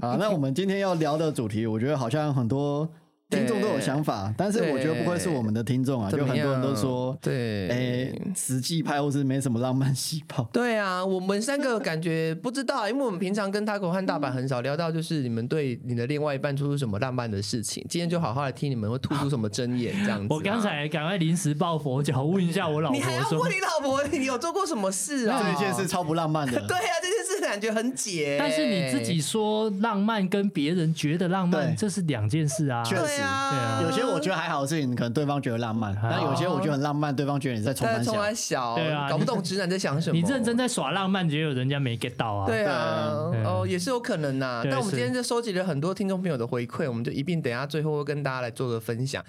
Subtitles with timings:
[0.00, 2.88] 好，那我们今天要聊的主题，我觉得好像很多
[3.30, 10.42] 听众都有想法，但是我觉得不愧是我们的听众啊，就很多人都说，对，哎，实际派或是没什么浪漫细胞。
[10.52, 17.86] 对啊，我们三个感觉不知道，因为我们平常跟 Taco 和大阪很少聊到，就是你们对你的另外一半做出什么浪漫的事情。
[17.88, 25.40] 今天就好好来听你们会吐出什么真言，这样子啊、 我刚才赶快临时抱佛脚，问一下我老婆你还要问，你老婆，你有做过什么事啊？
[25.54, 28.36] 这件事超不浪漫的，对啊，这件事感觉很解。
[28.38, 32.82] 但是你自己说浪漫跟别人觉得浪漫，这是两件事啊。
[32.82, 38.12] 确实对啊，有些我觉得还好的事情，可能对方觉得浪漫，但有些我觉得很浪漫，对方觉得你在冲在三小。
[38.12, 40.16] 冲他小，对啊搞不懂直男在想什么。
[40.16, 42.46] 你认真在耍浪漫，结果人家没 get 到啊。
[42.46, 43.10] 对啊，
[43.44, 44.60] 哦，也是有可能呐。
[44.62, 49.24] 对但我们今天就收集了很多听众朋友的回馈，我们就一并等一下最后会跟大家来做个分享。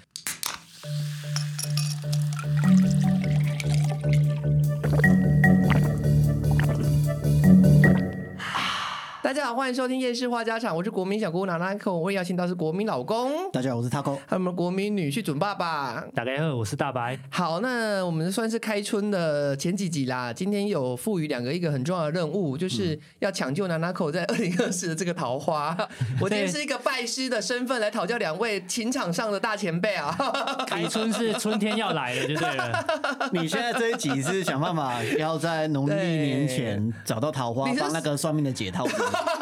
[9.32, 14.14] 大家好，欢迎收听夜市话家常，我是国民小姑拿拉口，我也邀请到是国民老公，大家好，我是 Taco。
[14.26, 16.04] 还有我们国民女婿准爸爸。
[16.14, 17.18] 大家好，我是大白。
[17.30, 20.30] 好，那我们算是开春的前几集啦。
[20.30, 25.74] 今天有赋予两个一个很重要的任务，就是要抢救娜娜口在二零二四的这个桃花。
[26.20, 30.14] 我今天是一个拜师的身份来讨教两位情场上的大前辈啊。
[30.68, 32.86] 开春是春天要来了，就对了。
[33.32, 38.86] 你现在这一集是想办法要在农历年前找到桃花帮那个算命的解套。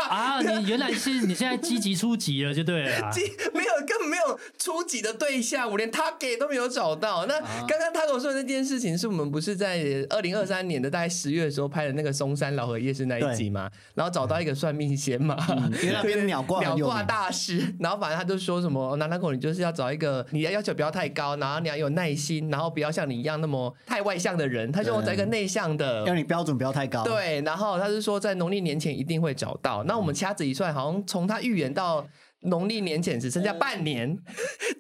[0.08, 3.10] 啊， 你原来是你现在积极出击了，就对了啊。
[3.54, 7.26] 没有，根本没有初级的对象，我连他给都没有找到。
[7.26, 9.78] 那刚刚他跟我说的那件事情，是我们不是在
[10.10, 13.70] 二零二三年的大概十月的时候拍的那个松山老河夜市那一集嘛？
[13.94, 15.36] 然后找到一个算命仙嘛，
[15.82, 17.06] 因为那边鸟卦鸟卦很 有名。
[17.06, 26.14] 大师，然后反正他就说什么，南南口你就是要找一个你的要求不要太高，然后你要有耐心，然后不要像你一样那么太外向的人，他就我找一个内向的要。
[26.14, 29.69] 你标准不要太高。，对，然后他是说在农历年前一定会找到。
[29.86, 32.06] 那我们掐指一算，好像从他预言到
[32.42, 34.18] 农历年前只剩下半年，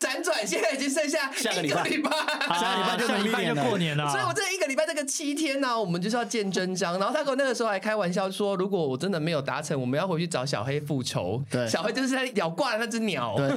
[0.00, 2.10] 辗转现在已经剩下下个礼拜一个礼拜。
[2.58, 4.10] 下礼拜就下礼拜就农历年过年了啊。
[4.10, 6.98] 所以我这一个礼拜这个七天呢、我们就是要见真章。
[6.98, 11.42] 然后他跟我那个时候还开玩笑说，如果我真的没有达成，我们要回去找小黑复仇。
[11.50, 13.36] 对小黑就是在咬挂的那只鸟。
[13.36, 13.50] 对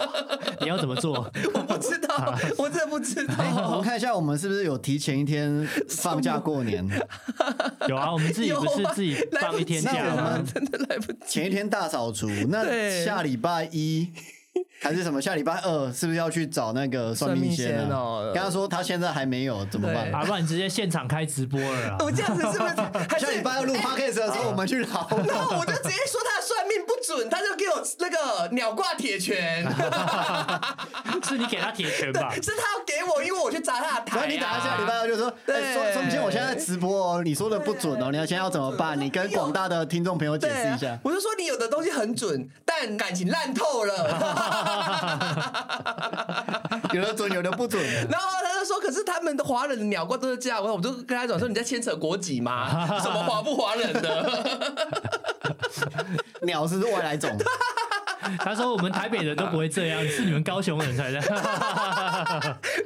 [0.60, 1.30] 你要怎么做？
[1.54, 3.34] 我不知道，我真的不知道，
[3.70, 3.76] 我。
[3.76, 6.86] 们看一下，我们是不是有提前一天放假过年？
[7.88, 10.42] 有啊，我们自己不是自己放一天假吗？
[10.52, 11.18] 真的来不及。
[11.26, 12.64] 前一天大扫除，那
[13.04, 14.12] 下礼拜一。
[14.80, 15.20] 还是什么？
[15.20, 18.30] 下礼拜二是不是要去找那个算命先生啊哦？
[18.32, 20.12] 跟他说他现在还没有，怎么办对？
[20.12, 21.96] 啊，不然你直接现场开直播了啊。
[22.00, 22.76] 我这样子是不是？
[23.18, 24.88] 下礼拜二录 podcast 的时候，我们去聊。
[25.26, 29.64] 然后我就直接说他的算命不准，他就给我那个鸟挂铁拳，
[31.26, 32.32] 是你给他铁拳吧？
[32.34, 34.20] 是他要给我，因为我去砸他的台、啊。
[34.20, 39.00] 然后你等下下礼拜二就说，对哎，说说先我现在直播哦，你说的不准哦，你要现在要怎么办？
[39.00, 40.98] 你跟广大的听众朋友解释一下。
[41.02, 44.65] 我就说你有的东西很准，但感情烂透了。
[46.92, 47.82] 有的准，有的不准。
[48.08, 50.62] 然后他就说，可是他们的华人的鸟过都是这样。
[50.62, 52.86] 我就跟他讲说，你在牵扯国籍吗？
[53.02, 54.56] 什么华不华人的？
[56.42, 57.30] 鸟是外来种，
[58.38, 61.24] 他说我们台北人都不会这样，是你们高雄人才这样。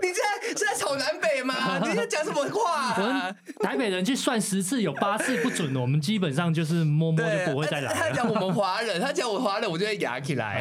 [0.00, 1.54] 你现在是在吵南北吗？
[1.88, 7.94] 你在讲什么话、我们台北人去算十次有八次不准，我们基本上就是摸摸就不会再来了。
[7.94, 10.60] 他讲我们华人，他讲我华人，我就会牙起来。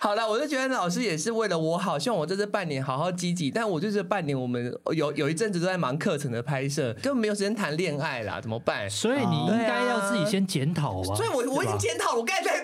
[0.00, 3.50] 好了，我就觉得老师也是为了我好，希望我在这次半年好好积极。
[3.50, 8.88] 但我就这半年，我们有有一阵子都在忙课程的拍摄，根本没有时间谈恋爱啦，怎么办？
[8.88, 11.14] 所以你应该要自己先检讨啊。
[11.14, 12.60] 所以我我已经检讨，我刚才在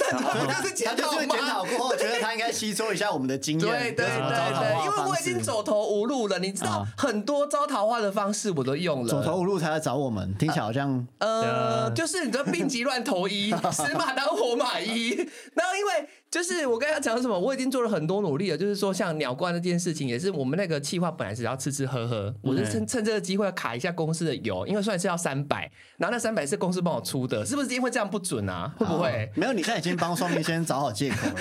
[0.47, 1.65] 段讨论就是他检讨就是检讨？
[1.65, 15.11] 过后，觉得他应该吸收一下我们的经验，对对有什么招桃对对，因为我已经走投无路了，你知道啊很多招桃花的方式我都用了，走投无路才来找我们，听起来好像呃，就是你知道病急乱投医，死马当活马医。
[15.55, 28.71] 然后因为就是我跟他讲什么，我已经做了很多努力了，就是说像鸟冠这件事情，也是我们那个计划本来是要吃吃喝喝，我是趁趁这个机会卡一下公司的油，因为算是要三百，然后那三百是公司帮我出的，是不是因为这样不准啊？
[28.79, 29.31] 会不会？
[29.35, 29.53] 没有？
[29.55, 31.35] 你现在已经帮双面先找好借口了。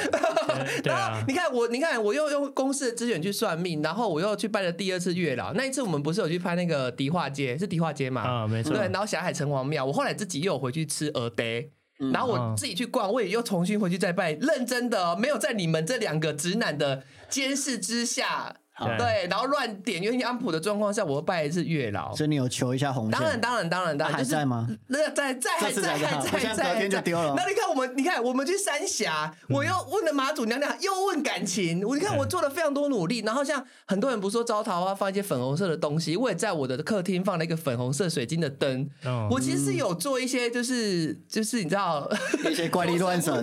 [0.47, 5.53] 对对啊，你看我，你看我又用公司的资源去算命，然后我又去拜了第二次月老。
[5.53, 8.21] 那一次我们不是有去拍那个迪化街，是迪化街嘛？
[8.21, 11.67] 啊没错对，然后霞海城隍庙，我后来自己又有回去吃鹅呆。
[11.97, 12.55] 然后我嗯。
[12.57, 22.15] 自己去逛，我也又重新回去再拜，认真的、哦，没有在你们这两个直男的监视之下对对，然后乱点鸳鸯谱的状况下，我会拜一次月老。
[22.15, 23.11] 所以你有求一下红线？
[23.11, 24.67] 当然，当然，当然，当然，还就是在吗？
[24.87, 31.83] 那在在还在在还在在在隔天就丢了那你看我们，你看我们去三峡，我又问了马祖娘娘，又问感情。
[31.85, 38.87] 我你看我做了非常多努力，然后像很多人不是说招桃花放一些粉红色的东西，我也在我的客厅放了一个粉红色水晶的灯。
[39.05, 42.09] 嗯我其实是有做一些，就是就是你知道，
[42.49, 43.33] 一些怪力乱神，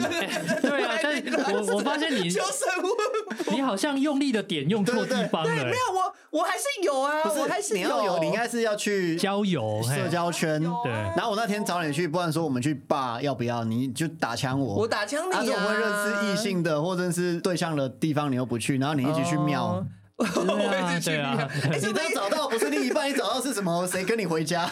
[0.62, 10.60] 对啊，但我我发现你 求神问你好像用力的点用错地方了对，没欸，有我我还是有啊，不是我还是你要有，你应该是要去交友社交圈。
[10.82, 10.92] 对。
[10.92, 13.64] 然后我那天找你去，不然说我们去吧要不要？
[13.64, 15.38] 你就打枪我，我打枪你啊。
[15.40, 19.64] 他说我会认识异性的或者是对象的地方，你又不去，然后你一起去庙。
[19.64, 19.86] 哦。
[20.16, 23.84] 我一直去对啊你这样找到不是另一半，你找到是什么？
[23.86, 24.70] 谁跟你回家？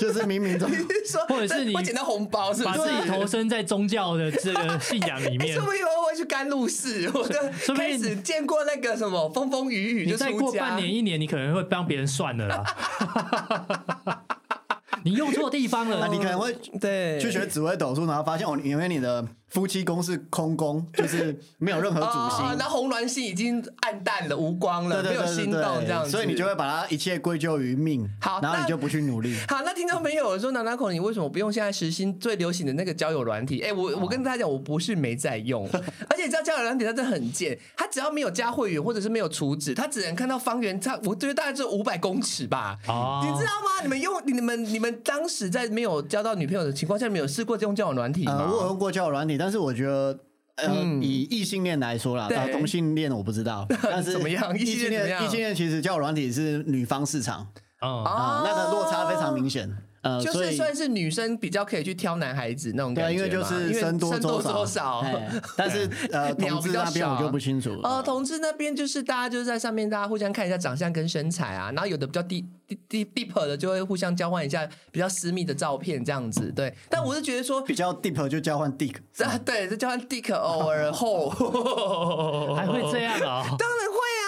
[0.00, 0.68] 就 是就是冥冥中
[1.06, 2.64] 说，或者是你会捡到红包，是？
[2.64, 5.64] 把自己投身在宗教的这个信仰里面 说。
[5.64, 10.76] 不定我会去甘露寺，我就说不定开始见过那个什么风风雨雨你再过半。
[10.76, 12.64] 年一年，你可能会帮别人算的啦。
[15.04, 19.24] 你用错地方了，啊，你可能会对，去学紫微斗数，然后发现哦，因为你的
[19.56, 22.66] 夫妻宫是空宫， 就是没有任何主哦，星那。
[22.76, 29.34] 红鸾星已经暗淡了，无光了，对对没有心动这样子，所以你就会把它一切归咎于命，好那然后你就不去努力。
[29.48, 33.62] 好，那听众朋友说，南南口，你为什么不用现在时兴最流行的那个交友软体？
[33.62, 35.66] 哎、我我跟大家讲，我不是没在用，
[36.10, 42.76] 而且你知道交友软体它真的很贱，它只要没有加会员或者是没有储值，它只能看到方圆差，我觉得大概只有五百公尺吧。
[42.88, 43.80] 哦你知道吗？
[43.82, 48.50] 你们用你们你们当时在没有交到女朋友的情况下，你们有试过用交友软体呃，吗？
[48.52, 50.18] 我有用过交友软体，但是我觉得。
[50.56, 50.72] 呃，
[51.02, 57.46] 以异性恋来说啦，同性恋我不知道， 但是怎么样异异性恋异性恋其实交友软体是女方市场
[57.82, 59.68] 嗯，啊，那个落差非常明显。
[60.06, 65.00] 呃，就是算是女生比较可以去挑男孩子那种感觉因为就是生多生多少。
[65.00, 67.88] 哎 但是呃，同志那边我就不清楚了。
[67.88, 76.72] 呃，同志那边就是大家就是在上面，大家互相看一下长相跟身材啊，然后有的比较 deep deep deep deep 的就会互相交换一下比较私密的照片这样子，对。
[76.88, 78.94] 但我是觉得说，比较 deep 就交换 dick，
[79.24, 83.44] 啊，对，就交换 dick 偶尔 hole，还会这样啊？
[83.58, 84.25] 当然会啊，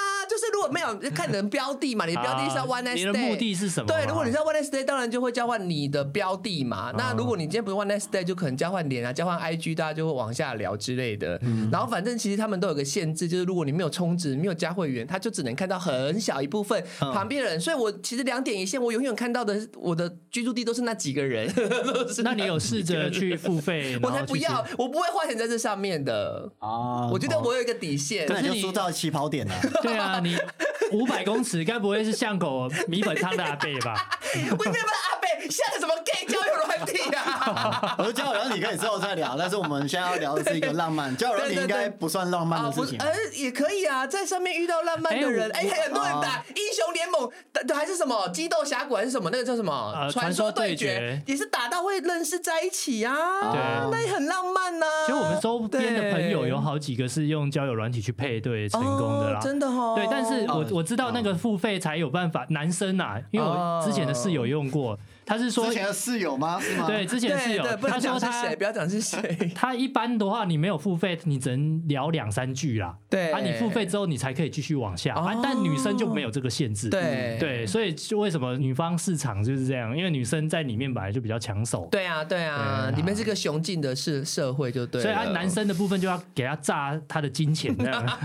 [0.69, 6.93] 果没有看你的标的嘛，你的标的是要 one night 啊 stay，你的目的是什么对，如果你是要 one night stay，当然就会交换你的标的嘛。
[6.97, 11.41] 那如果你今天不是 one night stay，就可能交换脸啊，交换 IG，大家就会往下聊之类的。
[11.73, 17.61] 然后反正其实他们都有个限制，就是如果你没有充值、没有加会员，他就只能看到很小一部分旁边的人。
[17.61, 21.51] 所以我其实两点一线，我永远看到的我的居住地都是那几个人。
[22.23, 23.99] 那你有试着去付费？
[24.03, 26.51] 我才不要，我不会花钱在这上面的。
[26.59, 28.27] 啊，我觉得我有一个底线。
[28.27, 29.55] 可是你就输到起跑点了。
[29.83, 30.37] 对啊，你
[30.93, 33.95] 五百公尺，该不会是巷口米粉汤的阿贝吧？
[34.51, 37.95] 我没有阿贝，像个什么 gay 交友软体啊？
[37.99, 42.99] 我说交友软体可以之后再聊，但是我们现在要聊的是一个浪漫，交友软体应该不算浪漫的事情。
[43.01, 47.31] 呃，也可以啊，在上面遇到浪漫的人，哎、很多人打英雄联盟，
[47.67, 53.15] 打还是什么激斗峡谷还是什么，那个叫什么呃传说对决也是打到会认识在一起啊，
[53.53, 59.39] 对那也很浪漫呐、其实我们周边的朋友有好几个是用交友软体去配对成功的啦。
[59.39, 59.95] 哦真的哦。
[59.97, 66.59] 对，但是我哦我知道那个付费才有办法，男生啊，因为我之前的室友用过，他是说之，前的室友吗？
[66.59, 66.87] 是吗？
[66.87, 69.53] 对，之前的室友对对，，不他说他是谁，不要讲是谁。
[69.55, 72.97] 他一般的话，你没有付费，你只能聊两三句啦。
[73.11, 75.15] 对啊，你付费之后，你才可以继续往下。
[75.15, 76.89] 啊哦，但女生就没有这个限制。
[76.89, 79.95] 对对，所以就为什么女方市场就是这样？
[79.95, 81.87] 因为女生在里面本来就比较抢手。
[81.91, 85.03] 对啊，对啊，对你们是个雄竞的社社会，就对。
[85.03, 88.07] 所以啊，男生的部分就要给他榨他的金钱，这样。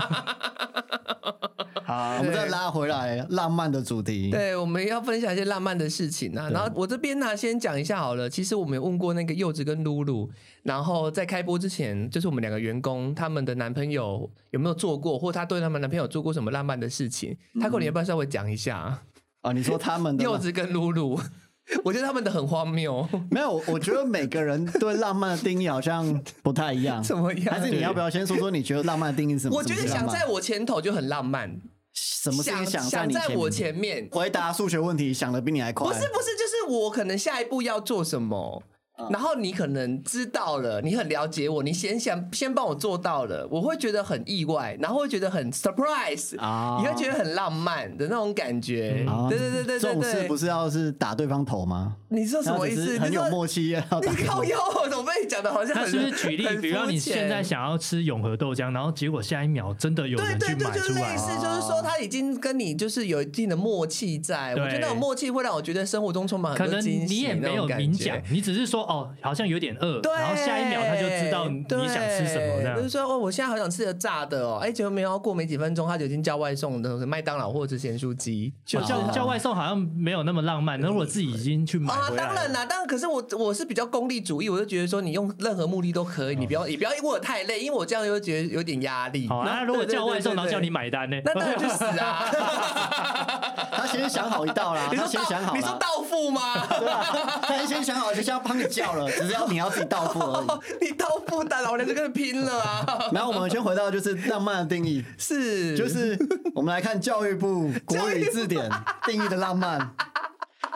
[1.86, 4.30] 好，我们再拉回来浪漫的主题。
[4.30, 6.48] 对，我们要分享一些浪漫的事情啊。
[6.50, 8.30] 然后我这边呢，先讲一下好了。
[8.30, 10.30] 其实我们有问过那个柚子跟露露，
[10.62, 17.36] 然后在开播之前，就是我们两个员工他们的男朋友有没有做过，或他对他们男朋友做过什么浪漫的事情？
[17.60, 19.02] 他跟你要不要稍微讲一下？
[19.40, 21.18] 啊，你说他们的柚子跟露露，
[21.82, 23.60] 我觉得他们的很荒谬，没有？
[23.66, 27.02] 我觉得每个人对浪漫的定义好像不太一样。
[27.02, 27.52] 怎么样？
[27.52, 29.56] 还是你要不要先说说你觉得浪漫的定义是什么？
[29.56, 31.60] 我觉得想在我前头就很浪漫，
[31.94, 33.94] 什么事情想在想在我你前面？
[33.94, 35.86] 前面，回答数学问题想的比你还快。
[35.86, 38.62] 不是不是，就是我可能下一步要做什么。
[38.96, 49.04] 嗯然后你可能知道了，你很了解我，你先想先帮我做到了，我会觉得很意外，然后会觉得很 surprise，、啊你会觉得很浪漫的那种感觉。
[49.08, 51.96] 啊对对对对这种对对，事不是要是打对方头吗？
[52.08, 52.96] 你说什么意思？
[52.98, 54.56] 很有默契要打你靠腰，
[54.88, 56.46] 怎么被你讲的好像很他是不是举例？
[56.58, 67.14] 比如说你现在想要吃永和豆浆，然后结果下一秒真的有对对对，人去买就是类出来，似，就是说他已经跟你就是有一定的默契在，我觉得那种默契会让我觉得生活中充满很可能多惊喜。
[67.14, 89.28] 你也没有明讲，你只是说哦，好像有点饿，对，然后下一秒他就知道你想吃什么，这样就是说哦，我现在好想吃个炸的哦，哎，结果没有过没几分钟，他就已经叫外送的麦当劳或者是咸酥鸡，就叫叫外送好像没有那么浪漫，那如果自己已经去买啊，当然啦，当然，可是我我是比较功利主义，我就觉得说你用任何目的都可以，你不要你不要因为我太累，因为我这样又觉得有点压力。
[89.28, 91.16] 好，那如果叫外送然后叫你买单呢？
[91.24, 92.24] 那当然去死啊！
[93.76, 96.66] 他先想好一道啦，他先想好你说到付吗？
[96.78, 100.46] 对啊，他先想好就是要帮你叫了，只是要你要自己到付而已。
[100.84, 103.08] 你到付，大老娘就跟你拼了啊！
[103.12, 106.18] 然后我们先回到就是浪漫的定义， 是就是
[106.54, 108.70] 我们来看教育部国语字典
[109.04, 109.94] 定义的浪漫，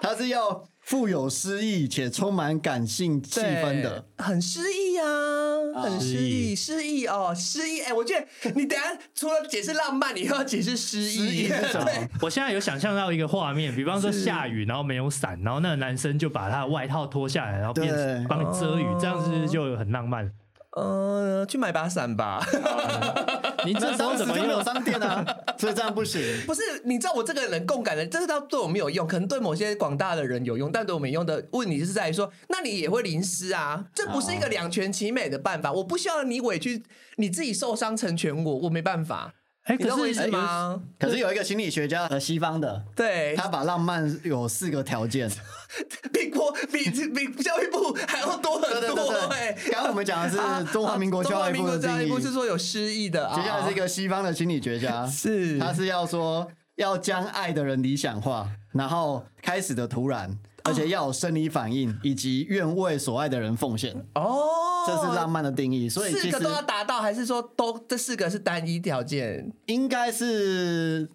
[0.00, 0.64] 它是要。
[0.88, 7.82] 富有诗意且充满感性气氛的，很诗意啊，很诗意，诗意哦，诗意。
[7.82, 11.52] 哎，我觉得你等下除了解释浪漫，你又要解释诗意？
[12.22, 20.32] 我现在有想象到一个画面，比方说下雨，然后没有伞，然后那个男生就把他的外套脱下来，然后变帮你遮雨，这样子就很浪漫。
[20.78, 22.40] 呃，去买把伞吧。
[23.66, 25.24] 你这时候怎么没有商店啊？
[25.58, 26.22] 所以这样不行。
[26.46, 35.72] 不是，你知道我这个人共感的，这是他对我没有用，可能对某些广大的人有用，但对我没用的问题是在于说，那你也会淋湿啊，这不是一个两全其美的办法。
[35.72, 36.84] 我不需要你委屈，
[37.16, 39.34] 你自己受伤成全我，我没办法。
[39.68, 40.80] 哎，可是吗？
[40.98, 45.30] 可是有一个心理学家，呃，西方的，对，他把浪漫有四个条件，
[46.10, 49.12] 比国比比教育部还要多很多。
[49.30, 53.30] 哎，刚刚我们讲的是中华民国教育部的定义，是说有诗意的。
[53.34, 60.38] 接下来是一个西方的心理学家，是他是要说要将爱的人理想化，然后开始的突然。
[60.68, 63.94] 而且要有生理反应，以及愿为所爱的人奉献。
[64.14, 65.88] 哦，这是浪漫的定义。
[65.88, 69.50] 所以四个都要达到，还是说都这四个是单一条件？
[69.66, 71.08] 应该是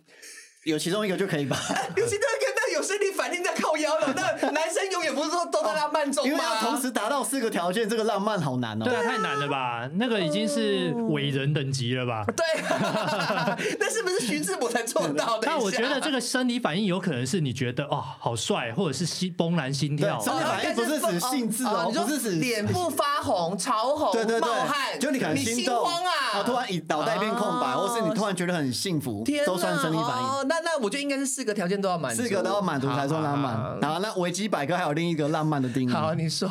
[0.64, 1.58] 有其中一个就可以吧？
[1.96, 2.54] 有其中一个。
[2.66, 6.32] 那有生理反应在靠腰了， 那男生永远不是说都在浪漫中吗？
[6.32, 8.86] 因为要同时达到四个条件，这个浪漫好难哦。
[8.86, 9.90] 对啊，太难了吧？
[9.96, 12.24] 那个已经是伟人等级了吧？
[12.38, 12.46] 对，
[13.80, 15.48] 那是不是徐志摩才做到的？
[15.50, 20.20] 那我觉得这个生理反应有可能是你觉得哦好帅，或者是心怦然心跳。
[20.20, 30.48] 生理反应不是指性质哦，不是指脸部发红、潮红、冒汗，就你可能心慌啊，突然一脑袋一片空白，或是你突然觉得很幸福，都算生理反应。
[30.48, 33.56] 那那我觉得应该是四个条件都要满足，四个都要满足才算浪漫。
[33.82, 35.92] 好，那维基百科还有另一个浪漫的定义。
[35.92, 36.50] 好，你说，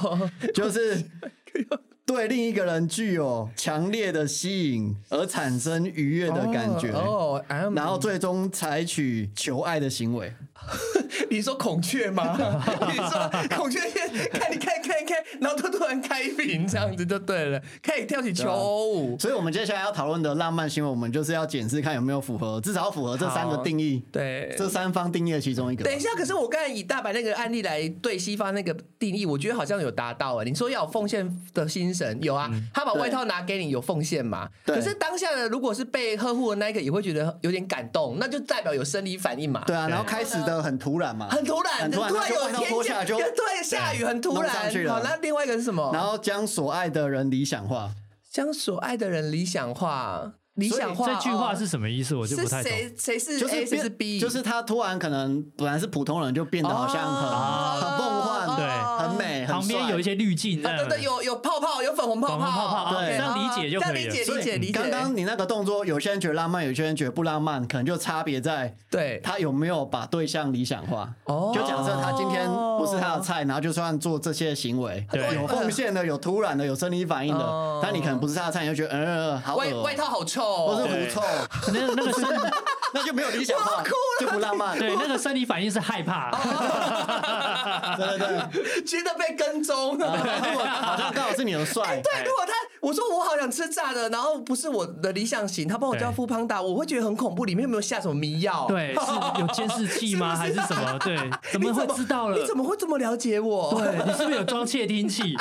[0.55, 1.05] 就是
[2.05, 10.33] 对另一个人具有强烈的吸引而产生愉悦的感觉，哦，然后最终采取求爱的行为。
[11.31, 12.37] 你说孔雀吗？
[12.91, 19.19] 你说孔雀先看你看看看，然后突突然开屏这样子就对了，可以跳起球舞。
[19.19, 24.03] 所以，我们接下来要讨论的浪漫新闻，我们就是要检视看有没有符合，至少符合这三个定义。
[24.11, 25.85] 对，这三方定义的其中一个。
[25.85, 30.45] 等一下，可是我刚才以大白那个案例来对西方那个定义，我觉得好像有达到啊。
[30.45, 34.49] 你说要有奉献的心神，有啊，他把外套拿给你，有奉献嘛？
[34.67, 39.63] 可是当下的如果是被呵护的那一个，也会觉得有点感动，那就代表有生理反应嘛？
[39.67, 41.29] 对啊，然后开始的很突然嘛。
[41.31, 44.53] 很突然，突然有天下就对下雨，很突然。
[44.89, 45.91] 好，那另外一个是什么？
[45.93, 47.93] 然后将所爱的人理想化，
[48.31, 50.33] 将所爱的人理想化。
[50.57, 52.15] 理想化这句话是什么意思？
[52.15, 52.71] 我就不太懂。
[52.71, 54.21] 谁谁是就是 A 谁是 B？
[54.21, 57.23] 就是他突然可能本来是普通人，就变得好像很
[57.81, 58.67] 很梦幻，对，
[59.09, 59.47] 很美。
[59.47, 64.13] 旁边有一些滤镜，对对，有有泡泡，有粉红泡泡，对，这样理解就可以了。
[64.13, 64.73] 理解理解理解。
[64.73, 71.13] 刚刚你那个动作，有些人觉得浪漫，有些人觉得不浪漫，可能就差别在对他有没有把对象理想化。
[71.25, 81.23] 哦，就假设他今天不是他的菜，然后就算做这些行为，有奉献的，有突然的，有生理反应的，但你可能不是他的菜，你就觉得嗯，好外外套好臭，或是狐臭。
[81.73, 82.51] 那那个生那
[83.07, 83.83] 就没有理想化，
[84.21, 84.79] 就不浪漫。
[84.79, 86.31] 对，那个生理反应是害怕。
[87.97, 89.93] 对 对对， 觉得被跟踪。
[89.93, 92.01] 如果好像刚好是你的帅。
[92.03, 97.45] 对，如果他我说我好想吃炸的，然后不是我的理想型，他帮我叫富胖达，我会觉得很恐怖。
[97.45, 98.67] 里面有没有下什么迷药？
[98.69, 100.35] 对，是有监视器吗？
[100.37, 100.99] 还是什么？
[101.01, 101.17] 对，
[101.51, 102.39] 怎么会知道了？
[102.39, 103.75] 你怎么会这么了解我？
[103.81, 105.37] 对你是不是有装窃听器？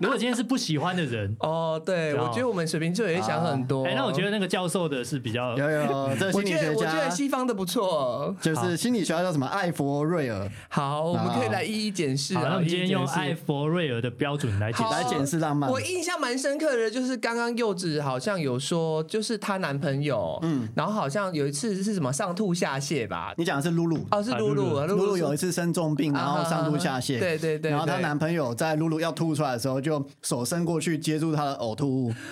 [0.00, 3.84] 如果今天是不喜欢的人， 哦，对，我觉得我们水瓶座也想很多。
[3.86, 9.46] 哎，那我觉得那个教授的是比较有有，这心理学家，我觉得西方的不错，就是心理学家叫什么？
[9.46, 10.48] 艾佛瑞尔。
[10.68, 12.34] 好，我们可以来一一检视。
[12.34, 15.70] 好，那我们今天用艾佛瑞尔的标准来检来检视浪漫。
[15.70, 23.34] 我印象蛮深刻的，就是刚刚柚子好像有说，就是她男朋友，嗯，然后好像有一次是什么上吐下泻吧？
[23.36, 23.98] 你讲的是露露。
[24.10, 25.16] 哦，是露露，露露。
[25.16, 32.12] 有一次生重病，然后上吐下泻，对对对，然后她男朋友在露露要吐出来的时候，就手伸过去接住他的呕吐物。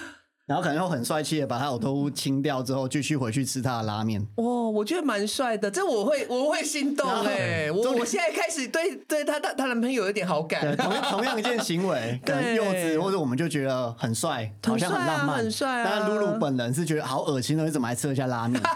[0.49, 4.27] 然后可能又很帅气的把他呕吐物清掉之后，继续回去吃他的拉面。
[4.37, 7.71] 哇，我觉得蛮帅的，这我会我会心动哎！
[7.71, 10.75] 我我现在开始对对他他他男朋友有点好感。
[10.75, 15.87] 同同样一件行为，可能幼稚或者我们就觉得很帅，好像很浪漫，很帅啊。
[15.87, 18.59] 但露露本人是觉得好恶心的，你怎么还吃了下拉面？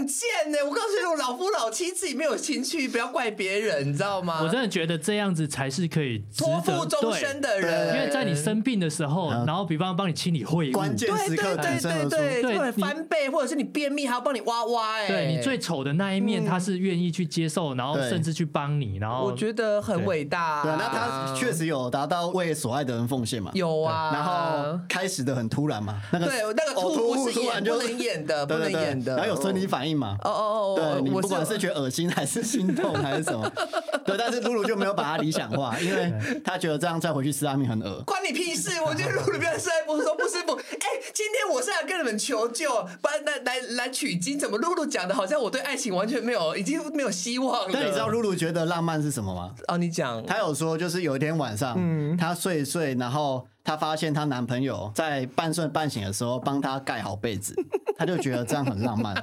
[0.00, 0.58] 很贱呢！
[0.64, 4.40] 我告诉你，我老夫老妻自己没有情趣，不要怪别人，你知道吗？
[4.42, 20.62] 我真的觉得这样子才是可以托付终身的人，因为在你生病的时候，然后比方帮你清理秽物，关键时刻挺身而出，对翻倍，或者是你便秘还要帮你挖挖，哎，对你最丑的那一面，他是愿意去接受，然后甚至去帮你，然后我觉得很伟大。
[20.62, 23.50] 对，那他确实有达到为所爱的人奉献嘛？
[23.54, 29.16] 有啊，然后开始的很突然嘛，那个对那个吐不是演不能演的， 不能演的。
[29.16, 30.16] 然后有生理反应嘛？
[30.24, 30.76] 哦哦哦！
[30.76, 33.50] 对你不管是觉得恶心还是心痛还是什么，
[34.04, 36.12] 对，但是露露就没有把它理想化，因为
[36.44, 38.02] 他觉得这样再回去吃拉面很恶。
[38.04, 38.70] 关你屁事！
[38.84, 40.54] 我觉得露露不要吃，不是说不舒服。
[40.80, 42.70] 哎，今天我是来跟你们求救，
[43.00, 44.38] 不然来来来取经。
[44.38, 47.70] 怎么露露讲的好像我对爱情完全没有，已经没有希望了？
[47.72, 49.50] 那你知道露露觉得浪漫是什么吗？
[49.68, 50.24] 哦，你讲。
[50.26, 53.46] 她有说，就是有一天晚上，嗯，他睡一睡，然后。
[53.62, 57.54] 她发现她男朋友在半睡半醒的时候帮她盖好被子，
[57.96, 59.14] 她就觉得这样很浪漫。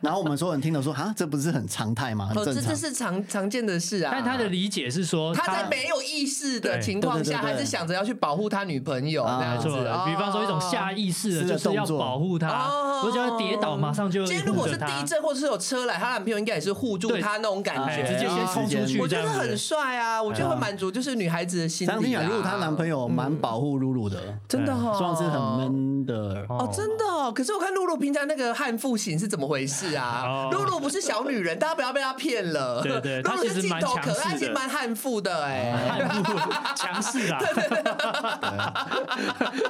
[0.00, 2.26] 然后我们所有人听了说啊，这不是很常态吗？
[2.26, 4.10] 很正常，这是常常见的事啊。
[4.12, 9.68] 但他的理解是说，他在没有意识的情况下，还是想着要去保护他女朋友这样子。
[10.06, 12.70] 比方说一种下意识的就是要保护他，
[13.04, 14.24] 我觉得跌倒马上就。
[14.24, 19.00] 今天如果是地震或者是有车来，她男朋友应该也是护住她那种感觉，直接先冲出去。
[19.00, 22.14] 我觉得很帅啊，我觉得会满足就是女孩子的心理。
[22.14, 27.32] 露露她男朋友蛮保护露露的，真的哈，算是很闷的哦，真的哦。
[27.32, 30.48] 可是我看露露平常那个汉妇型是怎么回事啊？
[30.52, 32.82] 露露不是小女人，大家不要被她骗了。
[32.82, 36.32] 对对，露露是镜头可爱，是蛮悍妇的哎，悍妇
[36.76, 37.38] 强势啊，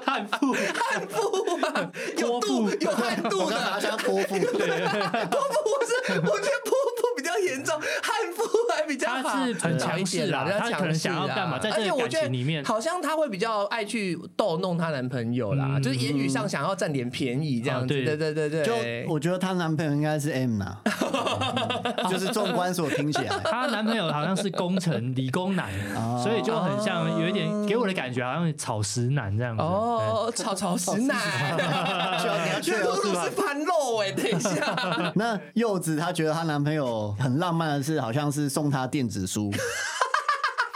[0.05, 0.55] 悍妇。
[0.55, 1.17] 悍妇
[1.67, 3.57] 啊， 有度有悍度的，
[3.99, 4.61] 泼妇， 泼妇
[5.71, 7.04] 我是我觉得泼妇
[7.47, 8.43] 严重，汉服
[8.75, 11.59] 还比较他是很强势啊，他可能想要干嘛？
[11.59, 17.89] 在这个感情里面，好像他会比较爱去逗弄她男朋友啦，就是言语上想要占点便宜这样子。
[17.89, 20.81] 对对对对，就我觉得她男朋友应该是 M 啦。
[22.11, 25.71] 就是纵观所听起来，她男朋友好像是工程理工男，
[26.23, 29.63] 所以就很像有一点给我的感觉，好像草食男这样子。
[29.63, 31.17] 哦，草草食男，
[32.45, 35.13] 你要去露露是盘肉哎，等一下。
[35.15, 39.53] 那柚子她觉得她男朋友很浪漫的是，好像是送他电子书。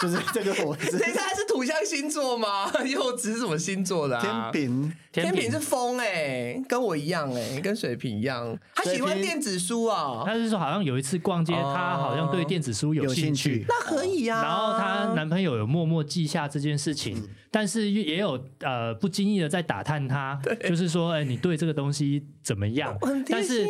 [0.01, 0.97] 就是这个，我是。
[0.97, 2.71] 等一下，是土象星座吗？
[2.87, 4.17] 柚子是什么星座的？
[4.21, 8.57] 天平，天平是风哎，跟我一样哎，跟水瓶一样。
[8.77, 10.23] 他喜欢电子书啊。
[10.25, 13.67] 他是说，好像有一次逛街，他好像对电子书有兴趣。
[13.69, 14.41] 那可以啊。
[14.41, 22.97] 然后她男朋友有默默记下这件事情，但是也有呃不经意的在打探他，就是说，哎，你对这个东西怎么样？
[23.29, 23.67] 但是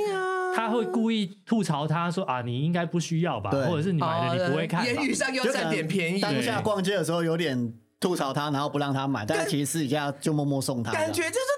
[0.59, 6.21] 他会故意吐槽他说啊，你应该不需要吧，或者是你买的你不会看，言语上又占点便宜。
[6.21, 10.91] 当下逛街的时候有点吐槽他，然后不让他买，但其实私底下就默默送他。
[10.93, 11.39] 感觉就是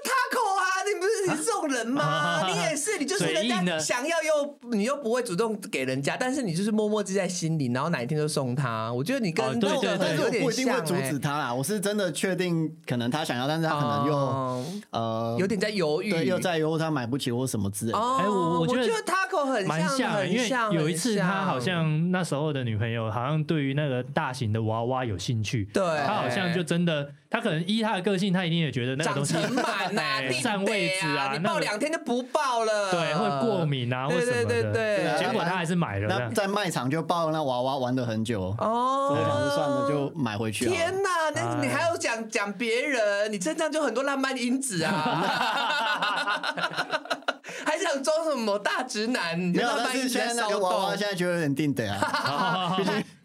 [1.27, 2.47] 你是这种人吗？
[2.47, 8.91] 你也是，你就是人家想要又你又不会主动给人家，但是你就是默默记在心里，然后哪一天就送他。
[8.93, 11.53] 我觉得你跟对对对，有点不一定会阻止他啦。
[11.53, 17.93] 我是真的确定，可能他想要，但是他可能又呃有点在犹豫，又在犹豫他买不起或什么之类。
[17.93, 27.11] 哎，我我觉得 Taco 很蛮像，因为有一次他好像那时候的女朋友好像对于那个大型的娃娃有兴趣，对他好像就真的。
[27.31, 30.01] 他可能依他的个性，他一定也觉得那个东西满呐，
[30.43, 35.17] 占位置啊，你抱两天就不抱了，对，会过敏啊，或什么的。
[35.17, 36.07] 结果他还是买了。
[36.09, 39.15] 那在卖场就抱那娃娃玩了很久，哦，
[39.55, 40.65] 算了，就买回去。
[40.67, 45.23] 天哪，那你还要讲讲别人，你身上就很多浪漫因子啊。
[47.65, 49.37] 还想装什么大直男？
[49.39, 52.77] 没有，但是现在那个娃娃现在就有点定的啊。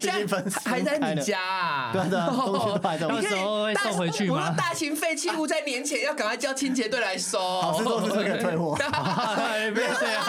[0.65, 1.91] 还在你家啊？
[1.93, 3.07] 对的，东西都还在。
[3.07, 4.55] 到时候会送回去吗？
[4.57, 7.39] 大型废弃物在年前要赶快叫清洁队来收。
[7.39, 8.77] 好事都是这个退货。
[8.77, 10.23] 不要这样，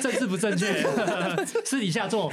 [0.00, 0.84] 政治不正确，
[1.64, 2.30] 私底下做。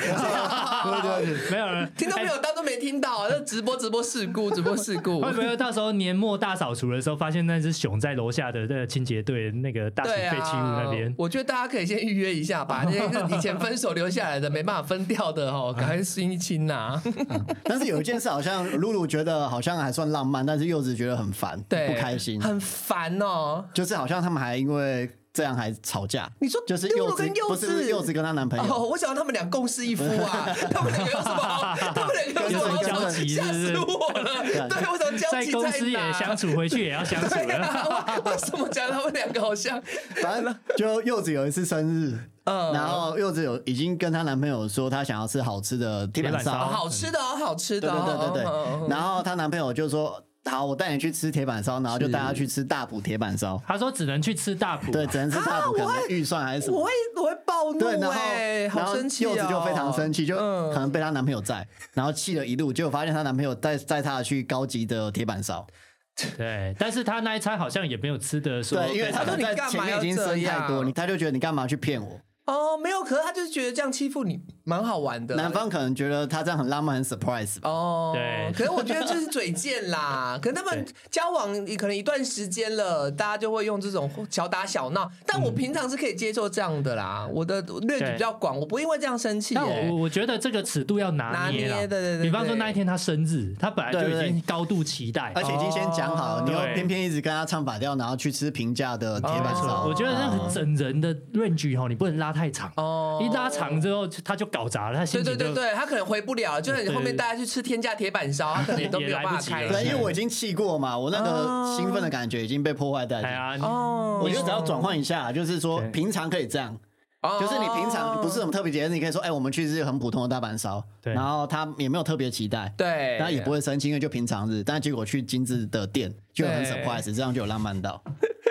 [1.49, 5.21] 没有人，听众朋友当都没听到，那直播直播事故，直播事故。
[5.21, 11.13] 会不会到时候年末大扫除的时候，发现那只熊在楼下的那个清洁队那个大型废弃物那边？
[11.17, 17.01] 我觉得大家可以先预约一下，把那些以前分手留下来的没办法分掉的哈，赶快清一亲呐。
[17.63, 23.65] 但是有一件事，好像露露觉得好像还算浪漫，但是柚子觉得很烦，不开心，很烦哦。
[23.73, 25.09] 就是好像他们还因为。
[25.33, 26.29] 这样还吵架？
[26.39, 28.73] 你说就是柚子跟柚子，柚子跟她男朋友。
[28.73, 31.75] 哦，我想他们俩共侍一夫啊， 他们两个有什么？
[31.95, 33.27] 他们两个有什么交集？
[33.29, 33.73] 吓死？
[33.77, 34.43] 我了！
[34.43, 34.59] 对，
[34.91, 37.45] 我想交集在集公司也哪相处，回去也要相处为
[38.25, 39.81] 为什么讲他们两个好像？
[40.21, 50.21] 反正就柚子有一次生日，嗯然后柚子有已经跟她男朋友说她想要吃好吃的铁板烧，好吃的哦，好吃的哦，对对对对然后她男朋友就说。
[50.49, 53.61] 好，我带你去吃铁板烧，然后就带她去吃大埔铁板烧。
[53.67, 56.79] 他说只能去吃大埔，对，只能吃大埔，可能预算还是什么。
[56.79, 65.65] 我会我会暴怒对，然后哎，然后好生气哦柚子就非常生气，就嗯可能被她男朋友载，然后气了一路，结果发现她男朋友带带她去高级的铁板烧。
[66.37, 72.19] 对，但是他那一餐好像也没有吃的说，对，因为他在你干嘛前面已经要这生太多，样你他就觉得你干嘛去骗我？
[72.45, 75.35] 哦，没有，可是他就是觉得这样欺负你蛮好玩的。
[75.35, 77.69] 男方可能觉得他这样很浪漫，很 surprise 吧。
[77.69, 80.39] 哦，对可是我觉得这是嘴贱啦。
[80.41, 85.09] 可能他们交往可能一段时间了，大家就会用这种小打小闹。
[85.25, 89.63] 但我平常是可以接受这样的啦，我的略举比较广，我不因为这样生气但。
[89.63, 99.85] 我我觉得这个尺度要拿拿捏对对对比方说那一天他生日，他本来就已经高度期待，而且已经先讲好了，哦你又偏偏一直跟他唱反调，然后去吃平价的铁板哦烧。
[99.85, 103.19] 我觉得那个整人的 range 哈，你不能拉太长，哦。
[103.21, 111.23] 一拉长之后他就搞砸了，他对心情就对对对，他可能回不了，就是 你后面大家去吃天价铁板烧，他可能也都没有办法开也来不及了对，因为我已经气过嘛，我那哦。
[111.23, 113.25] 个兴奋的感觉已经被破坏殆尽。
[113.25, 114.19] 哎呀，哦。
[114.23, 116.77] 我觉得只要转换一下，就是说平常可以这样，
[117.21, 117.39] 哦。
[117.39, 126.71] 就是你平常不是什么特别节日，你可以说，哎，我们去吃很普通的大板烧，然后他也没有特别期待，对，他也不会生气，因为就平常日，但结果去精致的店就很对。
[126.71, 128.01] surprise，这样就有浪漫到。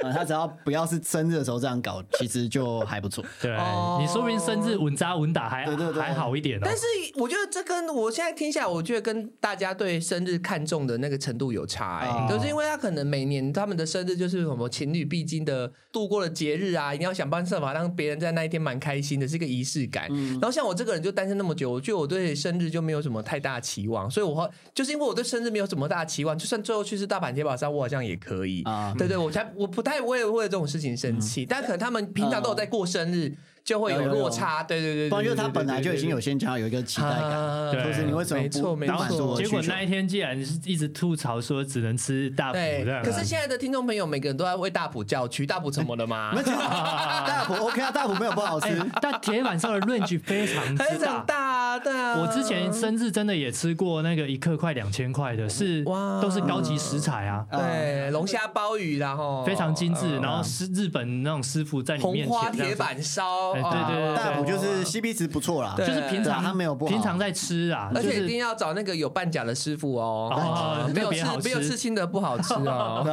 [0.02, 3.24] 呃他只要不要是生日的时候这样搞，其实就还不错。
[3.40, 6.62] 对哦你说不定生日稳扎稳打还对对对还好一点哦。
[6.64, 6.84] 但是
[7.16, 20.08] 我觉得这跟我现在听下来，我觉得跟大家对生日看重的那个程度有差、欸，哦就是因为他可能每年他们的生日就是什么情侣必经的度过的节日啊，一定要想办法让别人在那一天蛮开心的，是一个仪式感。
[20.32, 28.62] 然后像我这个人就单身那么久，我觉得我对生日就没有什么太大的期望，所以我会就是因为我对生日没有什么大的期望，就算最后去吃大阪铁板烧，我好像也可以。
[28.62, 34.62] 啊对对，我才我不太为为了这种事情生气，但可能他们平常都有在过生日，就会有落差。
[34.62, 36.20] 对对对对，不然就他本来就已经有。
[36.20, 39.36] 先讲有一个期待感，就是你为什么没错没不不满足错？
[39.38, 46.32] 结果那一天既然是一直吐槽说只能吃大埔对，，可是现在的听众朋友每个人都在为大埔叫屈， 大埔怎么了吗？
[46.44, 51.26] 大埔 OK 啊，大埔没有不好吃哎，但铁板烧的 range 非常之很大 长。
[51.26, 52.18] 大啊，对啊。
[52.20, 73.06] 我之前生日真的也吃过那个一克快两千块的，是哇都是高级食材啊，对龙虾鲍鱼然后非常精致，嗯然后是日本那种师傅在你面前花这样子铁板烧，哎对对对哦大补就是 CP 值不错啦，就是平常对啊它没有不好平常在吃啊，而且一定要找那个有半甲的师傅哦，哦没有吃没有吃青的不好吃哦。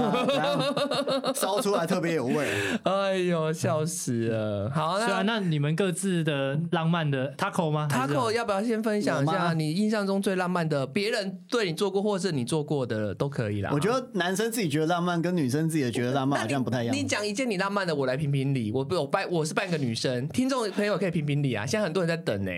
[1.35, 2.47] 烧出来特别有味。
[2.83, 4.71] 哎呦，笑死了！
[4.73, 4.97] 好。
[4.99, 13.69] 那那你们各自的浪漫的 taco 吗 Taco 要不要先分享一下你印象中最浪漫的，别人对你做过或是你做过的都可以啦。
[13.73, 17.03] 我觉得男生自己觉得浪漫，跟女生自己觉得浪漫好像不太一样你。
[17.03, 18.71] 讲一件你浪漫的，我来评评理。
[18.71, 21.65] 我不，我扮我是半个女生，听众朋友可以评评理啊。
[21.65, 22.51] 现在很多人在等呢、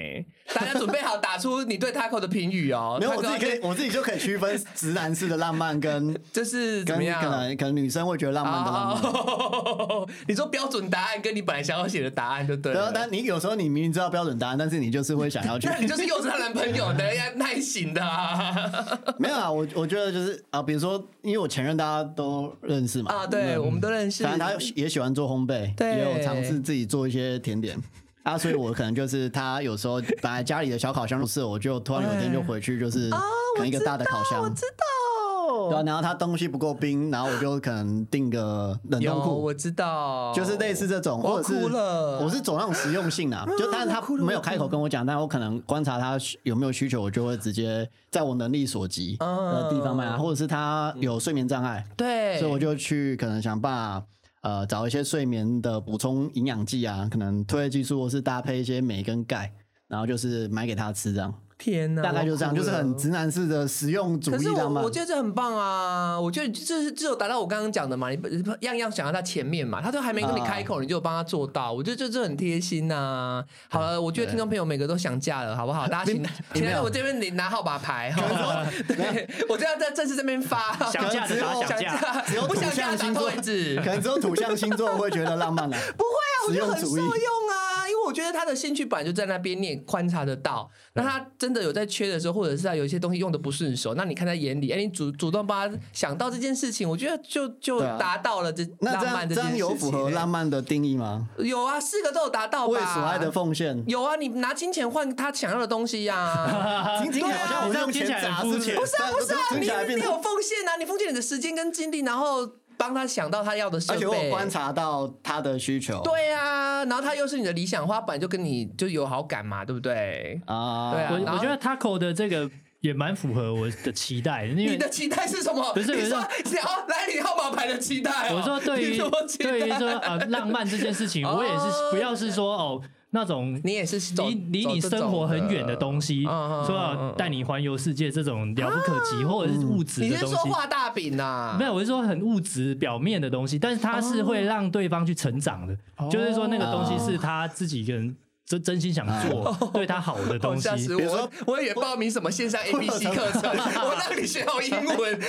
[0.53, 2.97] 大家准备好打出你对 Taco 的评语哦。
[3.01, 7.21] 没有，我自己可以，我自己就可以区分直男式的浪漫跟这是怎么样？
[7.21, 9.11] 可能可能女生会觉得浪漫的浪漫。
[9.11, 12.91] 哦， 你说标准答案跟你本来想要写的答案就对了。
[12.93, 15.77] 但你有时候你明明知道标准答案，但是你就是会想要去那。
[15.79, 18.99] 你就是幼稚她男朋友的要耐心的、啊。
[19.17, 24.23] 没有啊，我我觉得就是啊，比如说，因为我前任大家都认识嘛，啊，对，我们都认识。
[24.23, 27.77] 反正他也喜欢做烘焙，对也有尝试自己做一些甜点。
[28.23, 42.19] 啊，所以我可能就是他有时候本来家里的小烤箱不是，我就突然有一天就回去，就是可能一个大的烤箱，我知道，对啊，然后他东西不够冰，然后我就可能订个冷有冻库，我知道，就是类似这种，我或者是哭了。
[42.19, 54.05] 我是走那种实用性啊，就但是他没有开口跟我讲，但我可能观察他有没有需求，我就会直接在我能力所及的地方买啊，或者是他有睡眠障碍，对，所以我就去可能想办法。
[54.41, 59.53] 呃，找一些睡眠的补充营养剂啊，可能褪黑激素，或是搭配一些镁跟钙，
[59.87, 61.33] 然后就是买给他吃，这样。
[61.59, 64.89] 天哪，大概就这样，就是很直男式的实用主可是我义浪漫我。
[64.89, 66.19] 觉得这很棒啊！
[66.19, 68.17] 我觉得这是只有达到我刚刚讲的嘛，你
[68.61, 75.85] 样样想要他前面嘛，他都还没跟你开口，你就帮他做到，我觉得这这很贴心呐、好了，我觉得听众朋友每个都想嫁了，好不好？
[75.91, 76.23] 大家请，
[76.55, 83.91] 请来我这边你拿号码牌，哈对， 我就要在正式这边发，想嫁的打想想嫁，只有土不想嫁星座位置可。
[83.91, 85.77] 能只有土象星座会觉得浪漫啊。
[85.97, 90.69] 不会啊，我觉得很受用啊，因为我觉得他的兴趣本来就在那边，你也观察得到。
[90.93, 101.27] 那他真的有在缺的时候，或者是他有一些东西用的不顺手，那你看在眼里，哎，你主主动帮他想到这件事情，我觉得就就达到了这浪漫这样有符合浪漫的定义吗？
[101.37, 102.67] 有啊，四个都有达到。
[102.67, 106.99] 为所爱的奉献有啊，你拿金钱换他想要的东西呀。
[107.01, 109.33] 金钱好像我用钱砸不是不是啊，不是
[109.71, 112.47] 啊，你你有奉献啊，你奉献你的时间跟精力，然后。
[112.79, 116.01] 帮他想到他要的设备，而且我观察到他的需求。
[116.01, 120.39] 对呀，然后他又是你的理想化，本来就跟你就有好感嘛，对不对？
[120.45, 121.09] 啊，对啊。
[121.11, 124.45] 我我觉得 Taco 的这个也蛮符合我的期待。
[124.45, 125.73] 因你的期待是什么？
[125.73, 128.33] 不是，你说要来你号码牌的期待。
[128.33, 128.97] 我说对于
[129.37, 132.81] 对于说呃浪漫这件事情，我也是不要是说哦。
[133.11, 140.25] 那种你也是离离你生活很远的东西，说要带你环游世界这种遥不可及，或者是物质的东西。
[140.25, 141.55] 你是说画大饼呐？
[141.59, 145.75] 没有，我是说很物质表面的东西，但是它是会让对方去成长的，
[146.09, 148.15] 就是说那个东西是他自己跟。
[148.49, 155.19] 真真心想做 对他好的东西， 比如说我也报名什么线上 A B C 课程，我让你学好英文，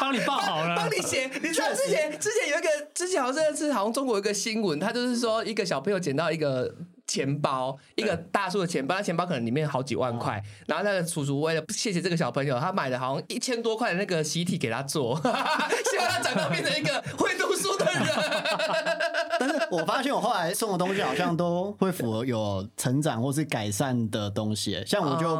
[0.00, 1.28] 帮你报好了，帮你写。
[1.42, 6.72] 你知道之前之前有一个之前好像是好像中国有一个新闻，他就是说一个小朋友捡到一个
[7.08, 15.16] 钱包，一个大叔的钱包，他钱包可能里面好几万块，然后那个叔叔为了谢谢这个小朋友，他买了好像一千多块的那个习题给他做，
[15.90, 17.94] 希望他长大变成一个会读书的人。
[19.40, 25.34] 但是我发现我后来送的东西好像都会符合有成长或是改善的东西，像我就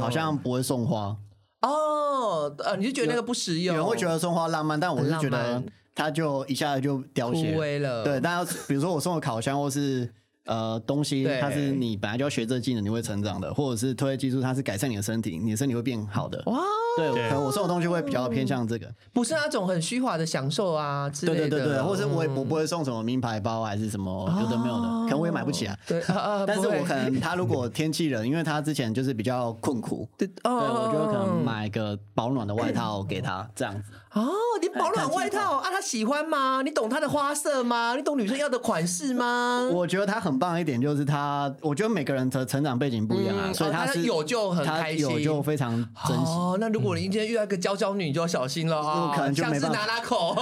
[0.00, 1.14] 好像不会送花
[1.60, 3.76] 哦，呃，你就觉得那个不实用？
[3.76, 5.62] 有人会觉得送花浪漫，但我是觉得
[5.94, 8.04] 它就一下子就凋谢了。
[8.04, 10.10] 对，但比如说我送的烤箱或是。
[10.46, 16.42] 呃，东西它是你本来就要学这技能，你会成长的，或者是推技术，它是改善你的身体，你的身体会变好的。
[16.46, 16.58] 哇，
[16.96, 21.38] 对，可能我送的东西会比较偏向这个，不是那种很虚华的享受啊之类的。
[21.40, 25.76] 对对对对，或者我我不会送什么名牌包还是什么有的没有的，可能我也买不起啊。
[25.86, 26.02] 对
[26.46, 33.92] 但是我可能他如果天气冷，因为他之前就是比较困苦，对，对我就可能买个保暖的外套给他这样子。
[34.12, 34.28] 哦，
[34.60, 36.62] 你保暖外套啊，他喜欢吗？
[36.64, 37.94] 你懂他的花色吗？
[37.96, 39.68] 你懂女生要的款式吗？
[39.72, 45.70] 我觉得他很棒一点就是他，我觉得每个人的成长背景不一样啊，所以他是有就很开心，有就非常
[46.08, 46.32] 珍惜。
[46.32, 50.36] 哦，那如果你今天遇到一个娇娇女，你就要小心了啊，可能就没办法拿拉口，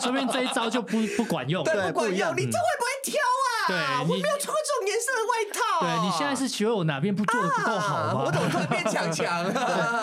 [0.00, 2.32] 说明这一招就不不管用，对，不管用。
[2.36, 3.50] 你这会不会挑啊？
[3.68, 5.58] 对，我没有穿过这种颜色的外套。
[5.78, 8.24] 对你现在是觉得我哪边不做的不够好吗？
[8.26, 9.44] 我怎么突然变强强？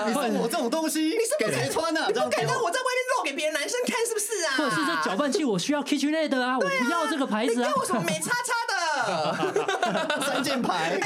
[0.07, 1.99] 你送我这种东西， 你是给谁穿的？
[2.07, 2.79] 你不敢让我在
[4.57, 7.67] 或者是这搅拌器我需要 KitchenAid 啊，我不要这个牌子啊。
[7.67, 8.53] 你给我什么美叉叉
[9.07, 10.99] 的三件牌？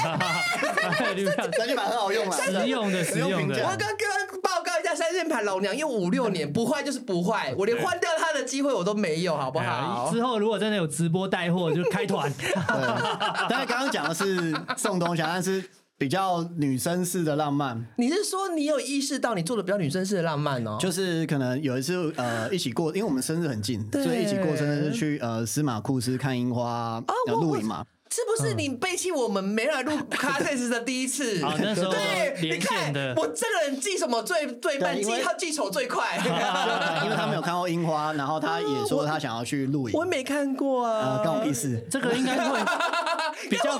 [1.57, 3.55] 三件牌很好用啊，实用的实用的。
[3.63, 10.09] 我刚刚报告一下，三件牌老娘用五六年，不坏就是不坏，我连换掉它的机会我都没有，好不好？
[10.13, 12.31] 之后如果真的有直播带货，就开团。
[13.49, 15.63] 但是刚刚讲的是送东西，但是
[15.99, 17.85] 比较女生式的浪漫。
[17.97, 20.77] 你是说你有意识到你做的比较女生式的浪漫哦？
[20.79, 27.85] 就是可能有一次呃一起过，因为我们生日很近，所以一起过生日去呃司马库斯看樱花露营嘛。
[28.11, 31.41] 是不是你背弃我们没来录卡特斯的第一次？
[31.45, 36.17] 啊，那时候对，你看我这个人记什么最最慢，记他记仇最快。
[37.03, 39.95] 因为他没有看过樱花，然后他也说他想要去露营。
[39.97, 41.79] 我没看过啊，关我屁事。
[41.89, 42.59] 这个应该会
[43.49, 43.79] 比较。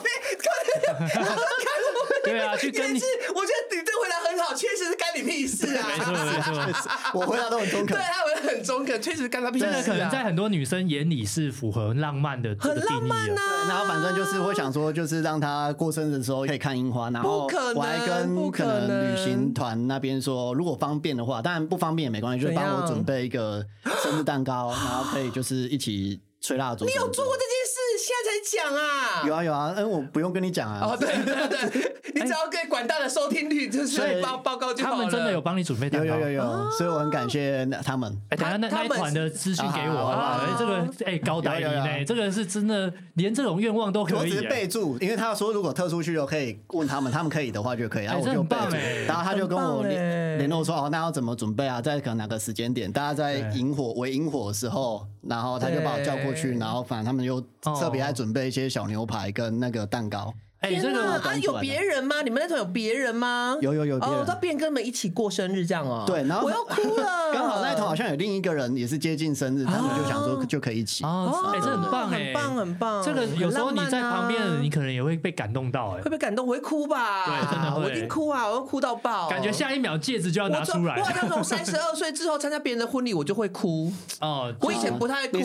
[2.24, 3.00] 对啊，去跟你。
[3.34, 5.88] 我觉得你这回答很好，确实是干你屁事啊！
[5.88, 7.98] 没错没错，我回答都很中肯。
[7.98, 9.66] 对他回答很中肯，确实干他屁事。
[9.66, 13.66] 这个可能在很多女生眼里是符合浪漫的这个定义啊。
[13.68, 17.10] 然后反正就是会想说，就是让他过生日的时候可以看樱花。
[17.10, 23.66] 然后我还跟可能旅行团那边说，如果方便的话，当然不方便也没关系，就帮我准备一个
[24.04, 26.86] 生日蛋糕，然后可以就是一起吹蜡烛。
[26.86, 27.79] 你有做过这件事？
[28.10, 29.24] 现在才讲啊！
[29.28, 30.80] 有啊有啊，嗯，我不用跟你讲啊。
[30.82, 34.98] 哦，对对 对，你只要给广大的收听率就是报报告就好了。
[34.98, 38.12] 他们真的有帮你准备蛋糕，有有有，所以我很感谢他们。
[38.30, 39.96] 哎，等下那那一款的资讯给我。
[40.00, 40.40] 好不好？
[40.40, 48.76] 哎，这个哎高达呢，这个是真的，连这种愿望都可以我只是备注，因为他说如果特出去就可以问他们，他们可以的话就可以，然后我就备注，
[49.08, 51.80] 然后他就跟我联联络说哦，那要怎么准备啊？
[51.80, 58.70] 在可能哪个时间点，大家在萤火为萤火的时候，然后他就把我叫过去，然后反正他们又特别爱准备一些。
[58.70, 60.34] 小牛排跟那个蛋糕。
[60.60, 62.22] 哎，这个啊，有别人吗？
[62.22, 63.58] 你们那团有别人吗？
[63.62, 66.04] 有有有哦，他变跟们一起过生日这样哦。
[66.06, 67.32] 对，然后我要哭了。
[67.34, 71.06] 刚好那一团好像有另一个人也是接近生日，他们就想说就可以一起。
[71.06, 73.02] 哦，哎，这很棒哎，很棒很棒。
[73.04, 77.26] 这个有时候你在旁边，你可能也会被感动到哎，会被感动，我会哭吧？
[77.26, 79.30] 对，真的会，我一定哭啊，我要哭到爆。
[79.30, 80.98] 感觉下一秒戒指就要拿出来。
[80.98, 83.94] 哇，那种三十二岁之后参加别人的婚礼，我就会哭。
[84.20, 85.40] 哦，我以前不太哭。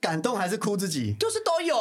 [0.00, 1.14] 感动还是哭自己？
[1.18, 1.76] 就是都有，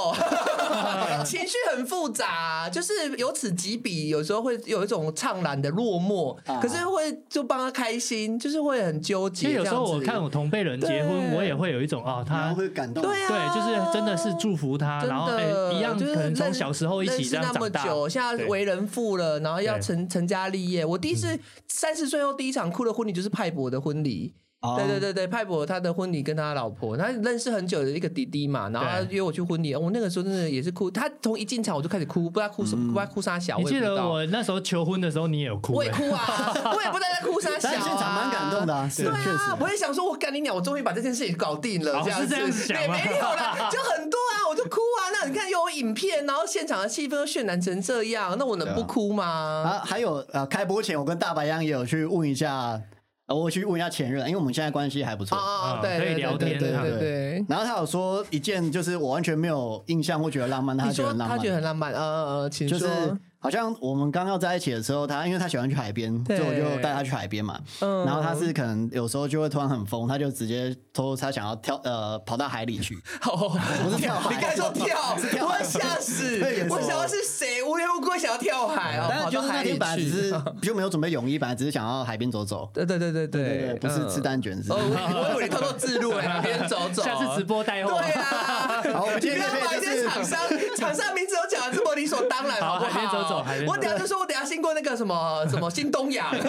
[1.23, 9.47] 情绪很复杂，就是由此及彼，有时候会有一种怅然的落寞，啊可是会就帮他开心，就是会很纠结。
[9.47, 13.03] 其实有时候我看我同辈人结婚，我也会有一种啊，然他后会感动。
[13.03, 15.30] 对啊，对，就是真的是祝福他，真然后
[15.71, 17.60] 一样就是可能从小时候一起这样长大。
[17.60, 20.84] 那么久，现在对为人父了，然后要成成家立业。
[20.84, 24.34] 我第一次三十岁后第一场哭的婚礼就是派博的婚礼。
[24.36, 33.58] 哦对对对对，派博他的婚礼跟他老婆，他认识很久的一个弟弟嘛，然后他对约我去婚礼，我那个时候真的也是哭，他从一进场我就开始哭，不知道哭什么，不知道哭啥小。
[33.60, 35.78] 你记得我那时候求婚的时候，你也有哭欸？
[35.78, 39.58] 我也哭啊， 我也不知道在哭啥 小、现场蛮感动的啊，是对啊，。
[39.62, 45.13] 我也想说，我干你鸟，我终于把这件事情搞定了，哦这样子，是这样想对，吗没有啦，就很多啊，我就哭啊。
[45.13, 49.24] 那你看有影片，然后现场的气氛都渲染成这样，那我能不哭吗？
[49.24, 52.82] 啊，还有呃，开播前我跟大白杨也有去问一下，
[53.28, 55.38] 呃，我去问一下前任，因为我们现在关系还不错。
[55.82, 57.46] 可以对对对聊天对对对。
[57.48, 63.18] 然后他有说一件就是我完全没有印象或觉得浪漫，他觉得很浪漫，他觉得很浪漫，呃呃呃，请就是说。
[63.39, 67.60] 好像我们刚要在一起的时候，他因为他喜欢去海边，所以我就带他去海边嘛。
[67.82, 68.06] 嗯。
[68.06, 75.60] 然后他是可能有时候就会突然很疯，他就直接偷偷他想要跳呃跑到海里去， 哦，不是跳海你刚才说跳，是跳海。
[75.60, 77.63] 我吓死我想要是谁？
[77.63, 83.73] 无缘无故会想要跳海哦，但是就是那天本来只是 就没有准备泳衣，本来只是想要海边走走，对对对对对。
[83.80, 84.71] 不是吃蛋卷是。
[84.71, 88.00] 哦，我我以为你偷偷自录哎，海边走走，下次直播带货。
[88.00, 90.39] 对啊，好我们今你不天要把一些厂商
[90.76, 96.46] 厂商名字都讲的这么理所当然，好不海边走走海边我等下就说，我等下经过那个什么 什么新东阳， 我今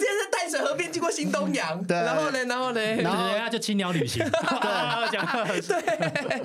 [0.00, 1.96] 天在淡水河边经过新东阳，对。
[1.96, 5.26] 然后呢，然后呢，然后人家就青鸟旅行， 对，讲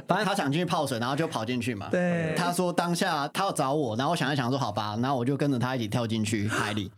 [0.08, 1.88] 反正他想进去泡水，然后就跑进去嘛。
[1.91, 2.34] 对。
[2.38, 6.91] 他说当下他要找我，然后我想一想说好吧，然后我就跟着他一起跳进去海里，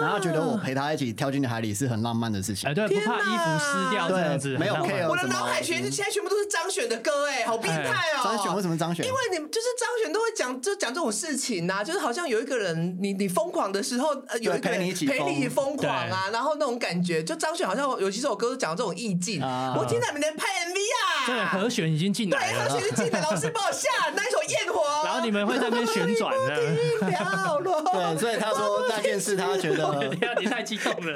[0.00, 2.74] 然后觉得我陪他一起跳进海里是很浪漫的事情哎，。
[2.74, 4.74] 对，不怕衣服湿掉这样子，对没有
[5.08, 8.20] 我的脑海全现在全部都是张悬的歌，哎，好变态哦！
[8.24, 9.06] 张悬为什么张悬？
[9.06, 19.42] 因为你们就是张悬都会讲，就讲这种事情呐、就是好像有一个人，你你疯狂的时候，呃，有一个人陪你一起陪你一起疯疯狂啊，然后那种感觉，就张悬好像有几首歌都讲这种意境。
[19.42, 20.76] 啊我听到，你们在拍 MV
[21.26, 21.48] 对，啊？
[21.52, 26.56] 和弦已经进，来了，和弦是进来，老师帮我下那一首《焰火》，然后你们会在那边旋转的。
[26.56, 31.12] 对，所以他说那件事他觉得等一下你太激动了，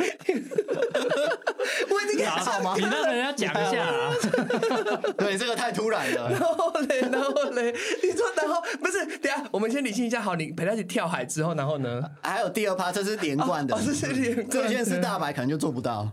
[1.89, 4.13] 我已经给他唱你让人家讲一下啊。
[5.19, 6.31] 对这个太突然了。
[6.31, 9.05] 然后嘞，然后嘞，你说然后不是？
[9.19, 12.03] 等下我们先理清一下，好，你陪他一起跳海之后，然后呢？
[12.23, 16.11] 还有第二趴，这是连贯的哦，这是连贯的这件事大白可能就做不到。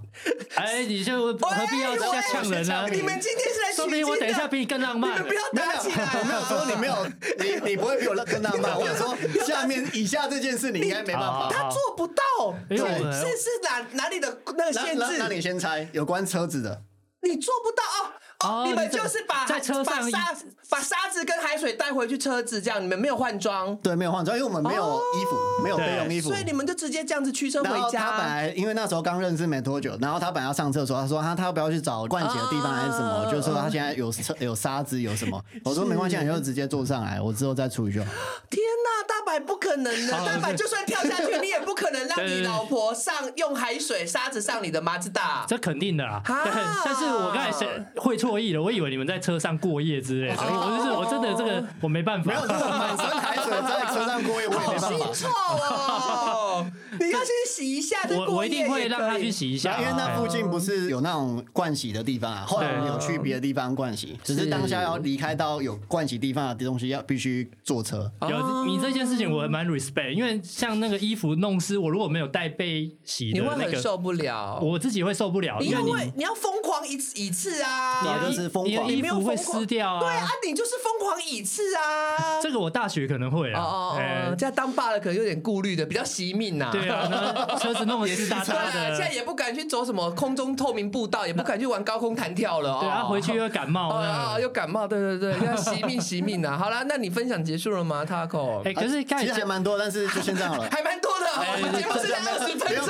[0.55, 2.87] 哎，你就何必要这样呛人呢？
[2.91, 5.23] 你们今天是来说取经的，不定我等一下比你更浪漫。
[5.23, 6.09] 不要打起来。
[6.19, 7.07] 我没有说你没有，
[7.39, 8.77] 你你不会比我更浪漫。
[8.79, 9.15] 我想说
[9.45, 11.49] 下面以下这件事你应该没办法。
[11.51, 12.23] 他做不到，
[12.69, 14.99] 对是是是哪哪里的那个限制？
[14.99, 16.83] 那那你先猜有关车子的。
[17.21, 18.11] 你做不到哦
[18.43, 18.65] 哦哦！
[18.67, 20.35] 你们就是把在车上把沙
[20.69, 26.37] 把沙子跟海水带回去车子，这样你们没有换装，对，没有换装，因为我们没有衣服，没有备用衣服所。
[26.37, 28.27] 以你们就直接这样子驱车回然后他本。
[28.27, 38.09] 来因为那时候刚认识没多久，然后他本来要上厕所，他说他他要不要去找灌洗的地方还是什么，哦就是说他现在有车有沙子有什么，我说没关系，你就直接坐上来，我之后再处理就好。
[38.49, 45.45] 天哪，大白不可能的， 哦大白就算跳下去， 你也不可能让你老婆上用海水沙子上你的马自达。
[45.47, 46.51] 这肯定的啦，啊对，
[46.85, 55.05] 但是我刚才是会错意了，我以为你们在车上过夜之类的，我就是我真的这个我没办法没有，满身海水在车上过夜，我也好没办法。
[55.13, 56.65] 腥臭哦！
[56.99, 68.11] 你要先洗一下，再我我一定会让他去洗一下，因为那哎附近不是有那种盥洗的地方啊，后来我们有去别的地方盥洗，只是当下要离开到有盥洗地方的东西，要必须坐车。
[68.29, 74.59] 有你这件事情我蛮 respect，因为像那个衣服弄湿，我如果没有带被洗你会很受不了。
[74.61, 78.01] 我自己会受不了，你要因为会你要疯狂一次一次啊！
[78.01, 82.41] 你要就是疯狂你没有服会湿掉对啊，你就是疯狂一次啊！
[82.41, 86.69] 这个我大学可能会哦啊，哦哎哦，这样当爸的可能有点顾虑的，比较惜命呐。
[86.71, 92.79] 对啊，那 车子弄得湿哒对啊，哒的，现在也不敢去走什么空中透明步道，也不敢去玩高空弹跳了。
[92.79, 94.39] 对啊，哦回去又感冒哦呢哦，。
[94.39, 96.57] 又感冒，对对对，要惜命惜命啊！
[96.57, 98.61] 好啦，那你分享结束了吗，Taco？
[98.67, 100.67] 哎，可是刚才其实还蛮多，但是就先这样好了。
[100.71, 102.87] 还蛮多的，哎我们节目是在二十分钟，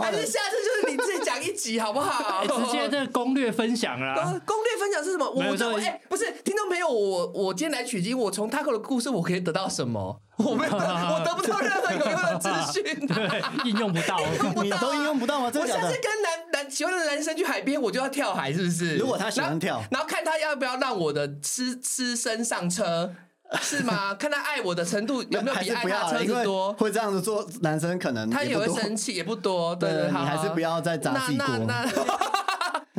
[0.00, 0.87] 还是下次就是
[1.58, 2.44] 集好不好？
[2.46, 4.14] 直接这攻略分享啦。
[4.16, 5.28] 呃攻略分享是什么？
[5.28, 10.20] 我没有这这哎、不是听众朋友，我我今天来取经，我从 Taco 的故事我可以得到什么？
[10.38, 14.16] 我没有，我得不到任何有用的资讯、 对，应用不到。
[14.62, 15.50] 你都应用不到吗？
[15.50, 16.00] 真的假的我下次？
[16.00, 18.96] 跟男男喜欢的男生去海边，我就要跳海，是不是？
[18.96, 23.12] 如果他喜欢跳然后，然后看他要不要让我的吃吃身上车，
[23.62, 24.14] 是吗？
[24.14, 26.72] 看他爱我的程度有没有比爱他车子多？
[26.74, 29.74] 会这样子做，男生可能他也会 生气，也不多。
[29.76, 31.92] 对对，你好还是不要再砸自己锅那 那那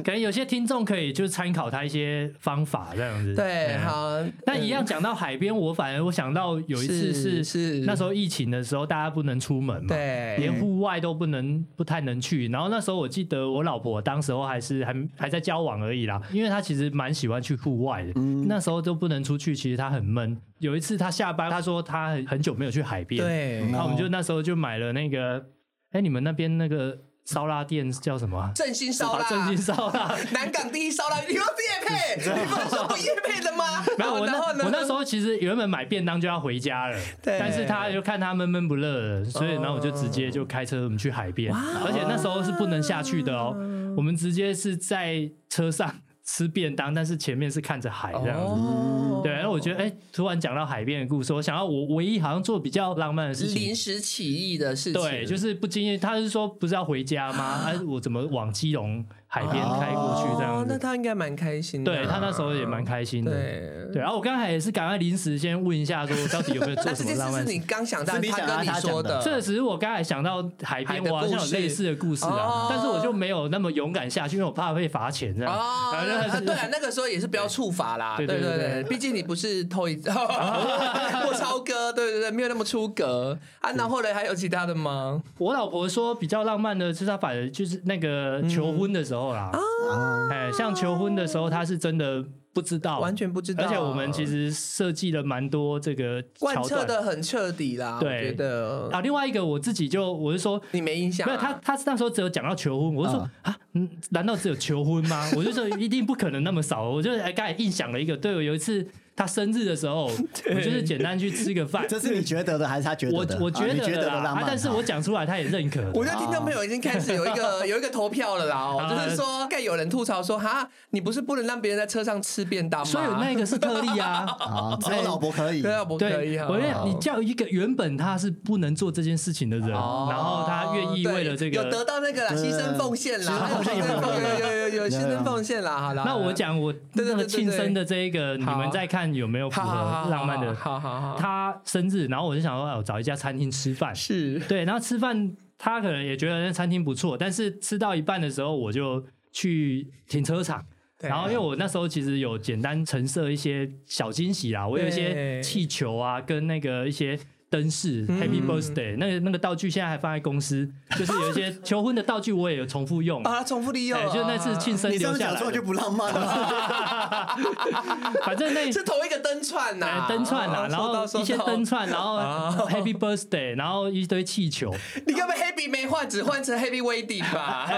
[0.03, 3.33] 可能有些听众可以就是参考他一些方法这样子。
[3.35, 4.19] 对，嗯好。
[4.45, 12.47] 那一样讲到海边，我反而我想到有一次是是是那时候疫情的时候，大家不能出门嘛，对连户外都不能不太能去。
[12.49, 18.13] 然后那时候我记得我老婆当时候还是还还在交往而已啦，因为她其实蛮喜欢去户外的，
[18.47, 20.37] 那时候都不能出去，其实她很闷。
[20.59, 25.43] 有一次她下班，她说她很很久没有去海边，对，然后我们就那时候就买了那个，
[25.91, 26.97] 哎，你们那边那个
[27.33, 28.51] 烧腊店叫什么啊？
[28.55, 30.15] 振兴烧腊，振兴烧腊。
[30.33, 33.85] 南港第一烧腊，你又是叶配， 你不是说不叶配的吗？
[33.97, 34.63] 没有，我那然后呢？
[34.65, 37.37] 我那时候其实原本买便当就要回家了，对。
[37.39, 43.53] 但是他就看他闷闷不乐的，所以然后我就直接就开车我们去海边，而且那时候是不能下去的哦，
[43.95, 45.93] 我们直接是在车上
[46.31, 48.61] 吃便当，但是前面是看着海这样子。
[48.61, 57.63] 哦对，然后我觉得，哎、突然讲到海边的故事，我想到我唯一好像做比较浪漫的事情临，时起意的事情，对，就是不经意，他是说不是要回家吗？
[57.65, 60.77] 哎、 我怎么往基隆海边开过去这样哦那？
[60.77, 61.95] 他应该蛮开心的啊。
[61.95, 63.31] 对他那时候也蛮开心的。
[63.31, 63.89] 对。
[63.93, 67.61] 对，然后我刚才也是赶快临时先问一下，说到底有没有做那什这件事是你么浪漫事？
[67.67, 75.53] 刚想到，是你他跟你说的，这只是我刚才想到海边，我好像有类似的故事哦啊，但是我就没有那么勇敢下去，因为我怕被罚钱这样。
[75.53, 75.93] 哦，
[76.45, 83.71] 对啊，那个时候也是不要处罚啦，对对对对对对，毕竟你不是偷一 或超哥，对对对，没有那么出格啊。
[83.71, 85.21] 那后来还有其他的吗？
[85.37, 89.51] 我老婆说比较浪漫的是，她反而就是那个求婚的时候啦。
[89.51, 99.01] 啊，哎，像求婚的时候，他是真的不知道，完全不知道，而且我们其实设计了蛮多这个贯彻的很彻底啦，我对觉得啊。
[99.01, 105.29] 另外一个我自己就我是说，你没印象啊，没有他，他那时候只有讲到求婚，我就说啊，嗯，难道只有求婚吗？
[105.35, 106.89] 我就说一定不可能那么少。
[106.89, 108.85] 我就哎，刚才硬想了一个，对我有一次
[109.19, 111.85] 他生日的时候，我就是简单去吃个饭。
[111.89, 113.37] 这是你觉得的还是他觉得我的？
[113.41, 115.81] 我觉得啊觉得的啦，的浪漫，啊但是我讲出来他也认可。
[115.93, 122.85] 我觉得听众朋友已经开始有一个 有一个投票了啦，就是说，该有人吐槽说，哈，你不是不能让别人在车上吃便当吗？
[122.85, 124.25] 所以那个是特例啊。
[124.39, 126.37] 啊， 只有老婆可以对，老婆可以。
[126.37, 131.89] 我觉得你叫一个原本他是不能做这件事情的人，哦然后他愿意为了这个有得。
[131.89, 136.03] 到那个啦，牺牲奉献啦， 有有有有牺牲奉献啦，好啦。
[136.05, 140.53] 那我讲我那个庆生的这一个，你们在看有没有符合浪漫的？
[140.57, 143.95] 好好好，他生日，然后我就想说，哎，我找一家餐厅吃饭。
[143.95, 150.65] 是对，然后吃饭，他可能也觉得那餐厅不错，但是吃到一半的时候，我就去停车场。
[150.99, 157.17] 对然后，因为我那时候其实有简单陈设一些小惊喜啦，我有一些气球啊，跟那个一些
[157.49, 163.23] 灯饰、Happy Birthday 那个那个道具，现在还放在公司，就是有一些 求婚的道具，我也有重复用。
[163.23, 167.37] 啊，重复利用就那次庆生留下来就，不浪漫了。
[168.25, 172.19] 反正那 是同一个灯串呐哎，灯串啊，哦然后一些灯串，然后
[172.67, 174.73] Happy Birthday，然然后一堆气球
[175.05, 177.69] 你该不会 Happy 没换，只换成 Happy Wedding 吧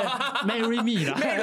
[0.47, 1.17] ？，Marry Me 啦。
[1.19, 1.36] 没有，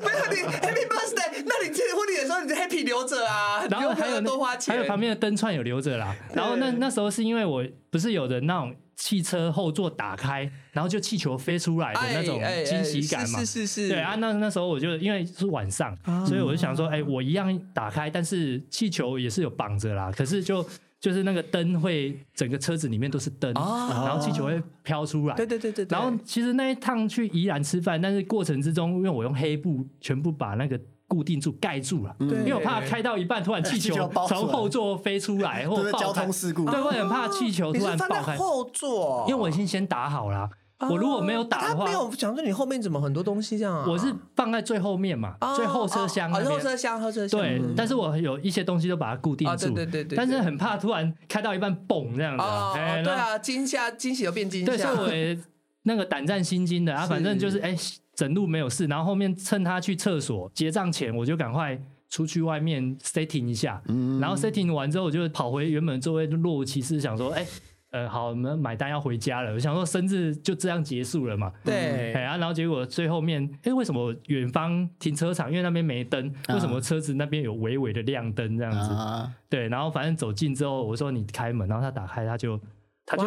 [0.00, 6.12] 没有你 Happy Birthday，那你结婚礼的时候，你就 Happy 留着啊，然后还有多花钱，还有旁边的灯串有留着啦。
[6.34, 13.40] 然后那那时候是因为我不是有的那种汽车后座打开，然后就气球飞出来的那种惊喜感嘛。
[13.40, 15.96] 是是是是，对啊，那那时候我就因为是晚上，
[16.26, 20.12] 所以我就想说，哎、我一样打开，但是气球也是有绑着啦。
[20.12, 20.64] 可是就
[21.00, 25.34] 就是那个灯会整个车子里面都是灯，哦然后气球会飘出来。
[25.34, 30.78] 对对对对，对然后其实那一趟去宜兰吃饭，但是过程之中，因为我用黑布全部把那个
[31.10, 36.22] 固定住盖住了，因为我怕开到一半突然气气球 从后座飞出来，或爆开。
[36.22, 36.64] 通事故。
[36.66, 40.48] 对，我很怕气球突是放在然爆开，后座，因为我已经先打好了。
[40.88, 43.84] 我如果没有打的话他没，有想说你后面怎么很多东西这样啊？
[43.88, 46.58] 我是放在最后面嘛，哦最后车厢后。
[46.60, 47.40] 车厢后车厢。
[47.40, 52.44] 对，但是我有一些东西都把它固定啊，住，对对对对，但是很怕突然开到一半蹦这样子
[52.74, 55.42] 对，啊，惊吓惊喜又变惊吓，对，所以我
[55.82, 57.76] 那个胆战心惊的啊，反正就是哎，
[58.20, 63.82] 整路没有事，然后后面趁他去厕所结账前，我就赶快出去外面 setting 一下，
[64.20, 67.46] 然后 setting 完之后，我就跑回原本的座位，若无其事想说，哎。
[67.92, 69.52] 呃，好，我们买单要回家了。
[69.52, 78.94] 我想说生日就这样结束了嘛，对哎、啊，然后结果最后面，哎、为什么远方停车场因为那边没灯，啊为什么车子那边有微微的亮灯这样子？
[78.94, 82.56] 啊，对，然后反正走近之后，我说你开门，然后他打开，他就
[83.04, 83.24] 他就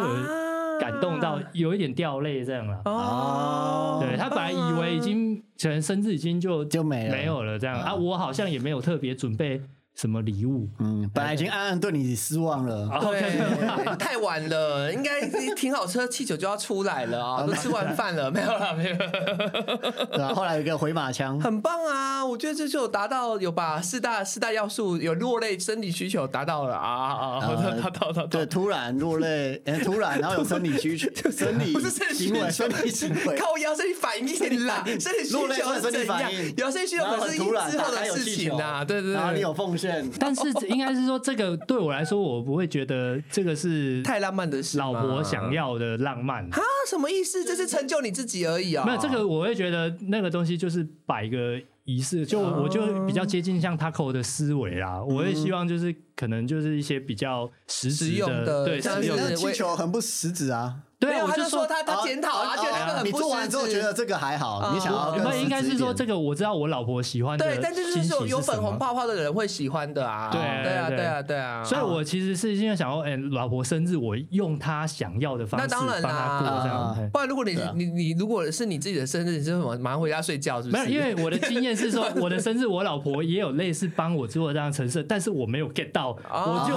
[0.90, 2.82] 感动到有一点掉泪这样了。
[2.84, 7.12] 哦，对他本来以为已经可能生日已经就就没了。
[7.16, 7.80] 没有了这样。
[7.80, 9.60] 啊，我好像也没有特别准备
[9.94, 10.68] 什么礼物。
[10.80, 17.42] 嗯，本来已经暗暗对你失望了，对， 太晚了，应该停好车，气球就要出来了啊！
[17.46, 18.96] 都吃完饭了， 没有了，没有。
[18.96, 22.24] 对啊，后来有一个回马枪，很棒啊！
[22.24, 27.40] 我觉得这就达到有把四大四大要素有落泪生理需求达到了啊啊！
[27.40, 36.32] 达到达到对，突然落泪，哎，突然，然后有生理需求，生理不是生理行为，生理行为，靠腰生理反应啦，生理需求是怎样？
[36.56, 39.83] 有生理需求可是之后的事情啊，对对对，然后你有奉献，
[40.18, 46.58] 但是应该是说这个对我来说，我不会觉得这个是太浪漫的事，老婆想要的浪漫啊？
[46.88, 47.44] 什么意思？
[47.44, 48.84] 这是成就你自己而已啊！
[48.84, 51.60] 没有这个，我会觉得那个东西就是摆个。
[51.86, 60.76] 仪式就我就比较接近像 Taco 的思维啦，我会希望就是可能就是一些比较实质的，对，实用的气球很不实质啊。
[60.98, 71.36] 对啊，我就说他他检讨啊，觉得那个很你做完之后觉得这个还好，你想要那应该是说这个我知道我老婆喜欢的，对，但就是说有粉红泡泡的人会喜欢的啊，对对啊对啊对。
[71.36, 80.84] 啊，所以我其实是因为想要，哎，老婆生日我用她想要的方式，那当然啦，不然如果你你你如果是你自己的生日，你就马上回家睡觉，是不是？
[80.84, 86.76] 没有，因为我的经验是说，我的生日我老婆也有类似帮我做这样成色，但是我没有 get 到，我就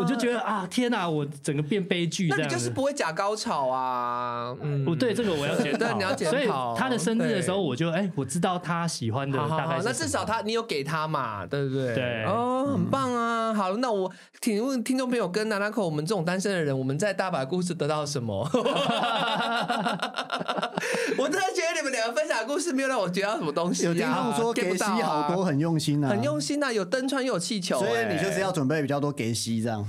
[0.00, 4.56] 我就觉得啊，天哪，我整个变悲剧，那你就是不会假高潮啊。
[4.60, 5.92] 嗯，不对，这个我要检讨。
[5.98, 6.36] 你要检讨。
[6.36, 6.48] 所以
[6.78, 9.80] 他的生日的时候，我就哎，我知道他喜欢的大概。
[9.84, 11.94] 那至少他你有给他嘛，对不对？
[11.94, 12.24] 对。
[12.24, 13.52] 哦，很棒啊！
[13.54, 18.48] 好，那我请问听众朋友跟娜娜口，我们这种单身的人，我们在大把故事得到什么？
[21.18, 23.84] 我真的觉得你们两个分享的故事没有让我觉到什么东西。
[23.84, 29.86] 有听众说给西好多很用心啊，很用心啊，有登川又有气球，所以你就是要准备比较多给西这样。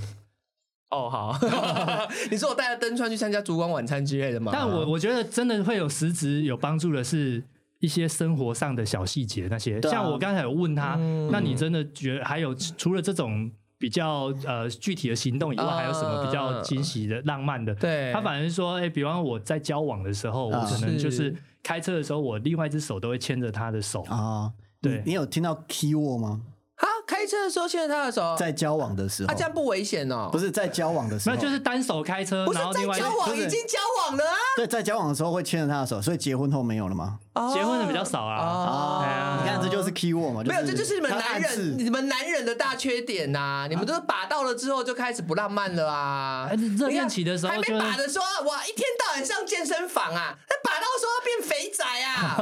[0.92, 1.38] 哦，好，
[2.30, 4.52] 你说我带着灯川去参加烛光晚餐之类的吗？
[4.54, 7.42] 但我我觉得真的会有实质有帮助的是
[7.80, 10.96] 一些生活上的小细节，那些像我刚才有问他，
[11.30, 17.74] 那你真的觉得还有除了这种比较呃具体的行动以外，还有什么比较惊喜的、浪漫的？
[17.74, 24.52] 对，他反而是说，哎，比方我在交往的时候，我可能就是开车的时候，我另外一只手都会牵着他的手啊。
[24.82, 26.42] 对，你有听到 key word 吗？
[27.04, 30.28] 开车的时候牵着他的手，在交往的时候，啊这样不危险哦。
[30.30, 34.36] 不是在交往的时候，那就是单手开车，不是在交往，已经交往了啊。
[34.56, 37.18] 对，在交往的时候会牵着他的手，所以结婚后没有了吗？
[37.54, 38.36] 结婚的比较少啊。
[38.36, 43.66] 啊，你看这就是 key word 嘛，没有，这就是你们男人，你们男人的大缺点呐。
[43.70, 46.50] 你们都是把到了之后就开始不浪漫了啊。
[46.78, 52.36] 热恋期的时候还没把的时候，哇，一天到晚上健身房啊，那把到时候变肥仔啊，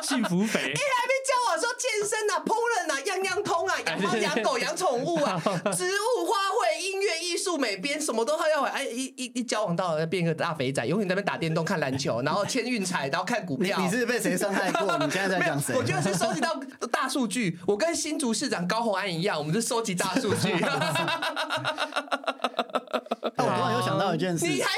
[0.02, 0.60] 幸福肥。
[0.60, 2.54] 一还没交往说健身啊，烹
[2.86, 5.40] 饪啊，样样通啊，养猫养狗养宠物啊，
[5.76, 8.68] 植物花卉音乐艺术美编什么都要会。
[8.68, 13.78] 哎，一一一交往到了变个大肥仔，永远在那边打电动看篮球，然后签运彩，然后看股票。
[13.80, 14.98] 你是被谁伤害过？
[14.98, 15.74] 你现在在讲谁？
[15.76, 16.54] 我觉得是收集到
[16.90, 17.58] 大数据。
[17.66, 20.52] 我跟新竹市长高虹安一样，我们是收集大数据。
[23.38, 24.68] 我突然又想到一件事， 你还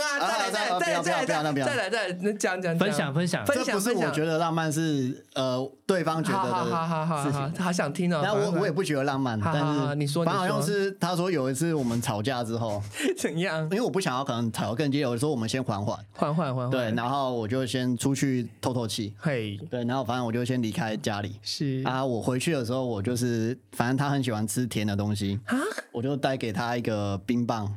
[0.00, 0.18] 啊？
[0.20, 3.64] 再来，再来，再来，再来，再来，再来，讲讲分享分享分享。
[3.66, 7.52] 这不是我觉得浪漫，是呃对方觉得的事情。
[7.54, 8.20] 他想听哦。
[8.22, 12.82] 那我我也不觉得浪漫，但是你说，反好像是他说有一次我们吵架之后
[13.18, 13.62] 怎样？
[13.64, 16.70] 因为我不想要可能吵得更激烈，我说我们先缓缓，缓缓缓缓。
[16.70, 19.14] 对，然后我就先出去透透气。
[19.18, 21.38] 嘿，对，然后反正我就先离开家里。
[21.42, 25.56] 是啊，我回去的时候，我就是反正他很喜欢吃甜的东西啊，
[25.92, 27.72] 我就带给他一个冰棒。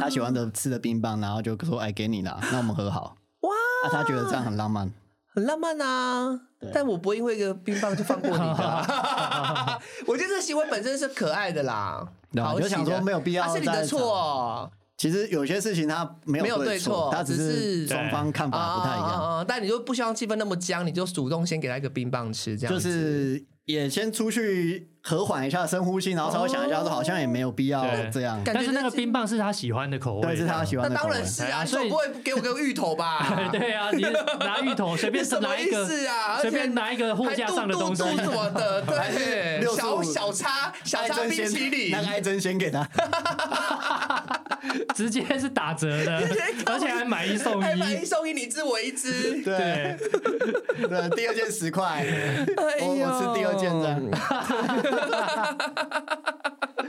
[0.00, 3.50] 他喜欢的吃的冰棒，然后就说：“哎，给你啦，那我们和好。”哇！
[3.84, 4.92] 那他觉得这样很浪漫，
[5.34, 6.40] 很浪漫啊！
[6.74, 8.54] 但我不会因为一个冰棒就放过你的。
[10.06, 12.06] 我觉得这行为本身是可爱的啦。
[12.54, 14.70] 我就想说没有必要，是你的错。
[14.98, 19.44] 其实有些事情他没有对错，他只是双方看法不太一样。
[19.48, 23.42] 但你就不希望气氛那么僵，你就主动先给他一个冰棒吃，这样就是。
[23.70, 28.40] 也先出去和缓一下，深呼吸，然后稍微想一下，说好像也没有必要这样。
[28.44, 30.94] 但是那个冰棒是他喜欢的口味，是他喜欢的。
[30.94, 33.48] 那当然是啊，所以不会给我个芋头吧？
[33.52, 34.02] 对啊，你
[34.40, 35.86] 拿芋头随便 拿一个，
[36.40, 42.86] 随便拿一个货架上的东西什么的， 对，小小叉小叉冰淇淋，那个爱珍先给他，
[44.96, 46.20] 直接是打折的，
[46.66, 49.96] 而且还买一送一，买一送一，你只我一只，对，
[50.88, 52.04] 对，第二件十块，
[52.56, 53.50] 我我吃第二。
[53.60, 54.10] 见证，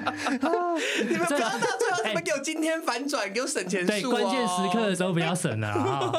[1.07, 6.11] 你们不要到最后怎么给我今天反转，给我省钱对，术关键时刻哦，的时候不要省了啊！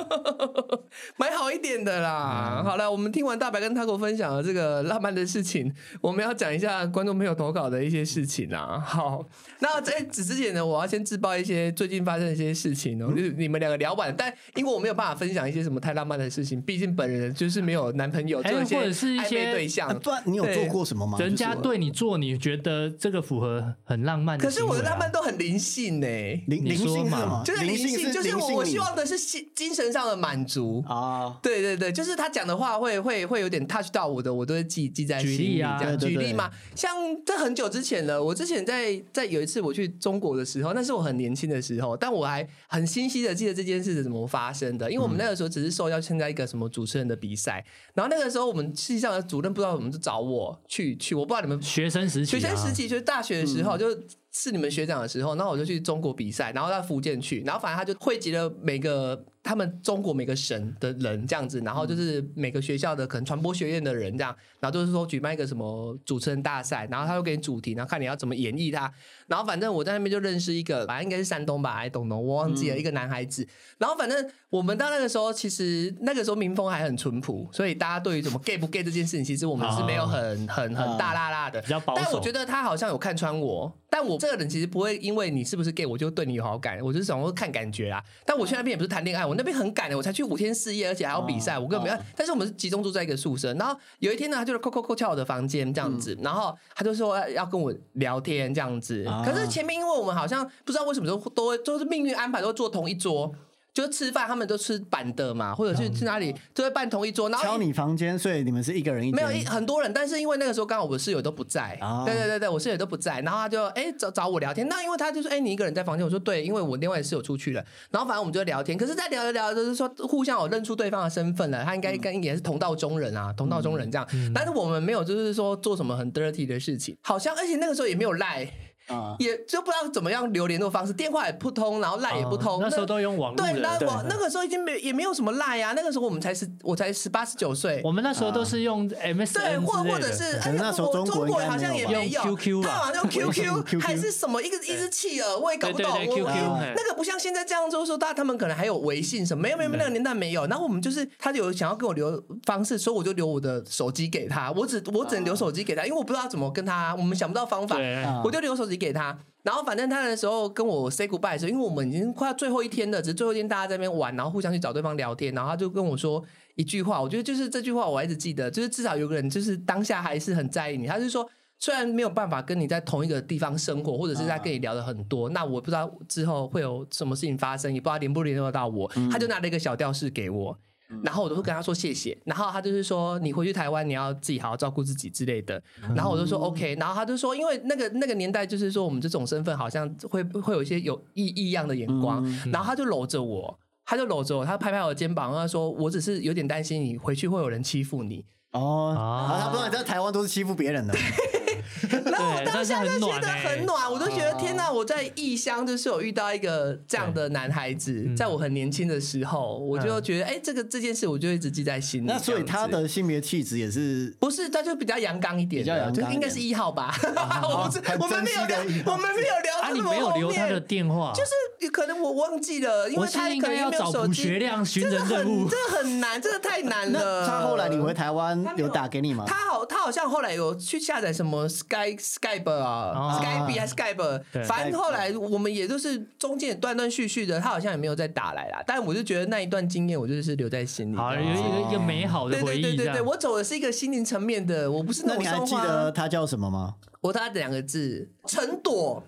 [1.16, 2.62] 买好一点的啦。
[2.64, 8.78] 好了，我们听完大白跟 Taco 分享的这个浪漫的事情，我们要讲一下观众朋友投稿的一些事情啊。
[8.78, 9.26] 好，
[9.60, 19.96] 那在此之前呢，我要先自曝一些最近发生的一些事情哦，就是你们两个聊完，但因为我没有办法分享一些什么太浪漫的事情，毕竟本人就是没有男朋友，或者是一暧昧些对象啊。
[20.02, 21.18] 不然你有做过什么吗？
[21.18, 26.06] 人家就是对你做，你觉得这个符合很浪漫的可是我的浪漫都很灵性呢、
[26.46, 27.42] 灵灵性嘛？
[27.44, 30.84] 就是灵性，就是我我希望的是心精神上的满足。
[30.88, 35.36] 啊，对对对，就是他讲的话会会会有点 touch 到我的，我都会记记在心里。
[35.36, 35.78] 举例啊。
[35.78, 35.96] 这样。
[35.98, 36.22] 对对对。
[36.22, 36.94] 举例嘛，像
[37.24, 47.64] 在很久之前了，我之前在在有一次我去中国的时候，那是我很年轻的时候，但我还很清晰的记得这件事是怎么发生的，因为我们那个时候只是受邀参加一个什么主持人的比赛，
[47.94, 53.88] 然后那个时候我们实际上的主任不知道怎么就找我去去，我不知道你们学生时期、啊，学生时期就是大学的时候，就
[54.30, 68.92] 是你们学长的时候，然后我就去中国比赛，然后到福建去，然后反正他就汇集了每个他们中国每个省的人这样子，然后就是每个学校的可能传播学院的人这样，然后就是说举办一个什么主持人大赛，然后他会给你主题，然后看你要怎么演绎它，
[69.26, 73.46] 然后反正我在那边就认识一个，反正应该是山东吧，还懂懂，我忘记了、一个男孩子，
[73.78, 82.02] 然后反正我们到那个时候，其实那个时候民风还很淳朴，所以大家对于怎么 gay 不 gay 这件事情，其实我们是没有很很很大拉拉的，比较保守。
[82.04, 88.02] 但我觉得他好像有看穿我，但我这个人其实不会因为你是不是 gay 我就对你有好感，我就是想说看感觉啊。
[88.24, 92.04] 但我去那边也不是谈恋爱，我那边很赶的，我才去五天四夜，而且还要比赛，我根本没有。
[92.14, 99.02] 但是我们是集中住在一个宿舍，然后有一天呢，他就是扣扣扣敲我的房间这样子，然后他就说要跟我聊天这样子。
[99.06, 103.34] 啊可是前面因为我们好像不知道为什么都都会都是命运安排，都坐同一桌。
[103.74, 109.16] 就是吃饭，他们都吃板的嘛，或者是去哪里就会办同一桌，然后敲你房间，所以你们是一个人一间。
[109.16, 112.04] 没有一很多人，但是因为那个时候刚好我的室友都不在，啊。
[112.04, 128.48] 对对对对，我室友都不在，然后他就哎、找找我聊天，那因为他就说哎、你一个人在房间，我说对，因为我另外的室友出去了，然后反正我们就聊天，可是，在聊着聊着就是说互相有认出对方的身份了，他应该跟也是同道中人啊，同道中人这样，但是我们没有就是说做什么很 dirty 的事情，好像而且那个时候也没有赖。
[128.88, 132.54] 啊，也就不知道怎么样留联络方式，电话也不通，然后赖也不通。
[132.54, 137.80] 哦那时候都用网络对，的那我对那个时候已经没也没有什么赖啊，那个时候我们才十，我才十八十九岁。
[137.84, 145.92] 我们那时候都是用，MSN 或之类的，或者是，可能那时候我中国好像也没有用 QQ 吧他好像用 QQ 还是什么一个一只企鹅，我也搞不懂。
[145.92, 146.34] 对对对 QQ
[146.76, 150.46] 那个不像现在这样，就是说大他们可能还有微信什么，没有没有那个年代没有。
[150.46, 157.80] 然后我们就是他有想要跟我留方式，所以我就留我的手机给他，我只我只能留手机给他，因为我不知道怎么跟他，我们想不到方法。
[157.80, 159.18] 啊我就留手机给他。
[159.42, 166.22] 然后反正他那时候跟我 say goodbye 的时候，因为我们已经快要最后一天了，只是最后一天大家在那边玩，然后互相去找对方聊天，然后他就跟我说
[166.56, 171.28] 一句话，我觉得就是这句话我还一直记得，就是至少有个人就是当下还是很在意你，他是说。
[171.64, 178.90] 虽然没有办法跟你在同一个地方生活，或者是在跟你聊的很多，那我不知道之后会有什么事情发生，也不知道联不联络到我。
[179.12, 180.58] 他就拿了一个小吊饰给我，
[181.02, 185.62] 然后我都会跟他说谢谢，然后他就是说你回去台湾你要自己好好照顾自己之类的，
[185.94, 192.22] 然后我就说 OK，然后他就说因为那个那个年代就是说我们这种身份好像会会有一些有异异样的眼光，
[192.52, 198.94] 然后他就搂着我，他就搂着我，他拍拍我的肩膀，他说我只是有点担心你回去会有人欺负你，哦，
[199.40, 200.94] 他不知道你在台湾都是欺负别人的，
[202.04, 204.70] 然后我当下就觉得很暖我就觉得天哪！
[204.72, 212.06] 我在异乡就是有遇到一个这样的男孩子，在我很年轻的时候，我就觉得哎，这个这件事我就一直记在心里。
[212.06, 216.94] 那所以他的性别气质也是不是，他就比较阳刚一点，比较阳刚应该是一号吧。
[217.42, 220.62] 我不是我们没有聊我们没有聊啊，你这么后没有留他的。
[220.62, 224.38] 电话，就是可能我忘记了，因我为他可能要没有手机找朴学。
[224.38, 225.56] 亮寻人任务这。
[225.56, 227.26] 个很难，这个太难了。
[227.26, 229.24] 他后来你回台湾有打给你吗？
[229.26, 238.62] 他好，他好像后来有去下载什么 Sky Skype 啊、哦 Skype 还是 Skype，对反正后来我们也就是中间也断断续续的，他好像也没有再打来啦。
[238.66, 240.96] 但我就觉得那一段经验，我就是留在心里。
[240.96, 246.74] 好，有一个一个美好的对回忆，对对对对，我走的是一个心灵层面的，我不是种那你还记得他叫什么吗？
[247.00, 249.02] 我他两个字，陈朵，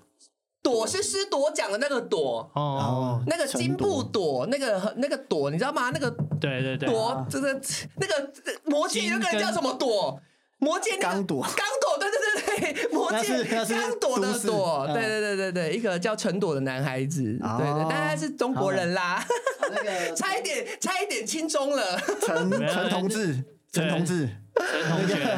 [0.62, 2.50] 朵是诗朵讲的那个朵。
[2.54, 5.90] 哦，那个金布朵，那个那个朵，你知道吗？
[5.92, 7.60] 那个对对对，朵，这个
[7.96, 8.32] 那个
[8.64, 10.20] 魔镜有个人叫什么朵？
[10.64, 13.44] 魔界那个刚朵刚朵，对对对对， 魔那界
[13.74, 14.94] 刚朵的朵，嗯。
[14.94, 19.22] 对对对对对，一个叫陈朵的男孩子，对对哦，但他是中国人啦，
[19.70, 22.00] 那个差一点差一点轻中了。
[22.22, 25.24] 陈陈同志，陈同志，陈同学。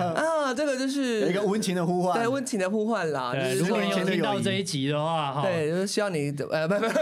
[0.47, 6.99] 啊，这个就是有一个温情的呼唤，对温情的呼唤啦，如果你有到这一集的话，哈，对，就是希望你呃，不不不不，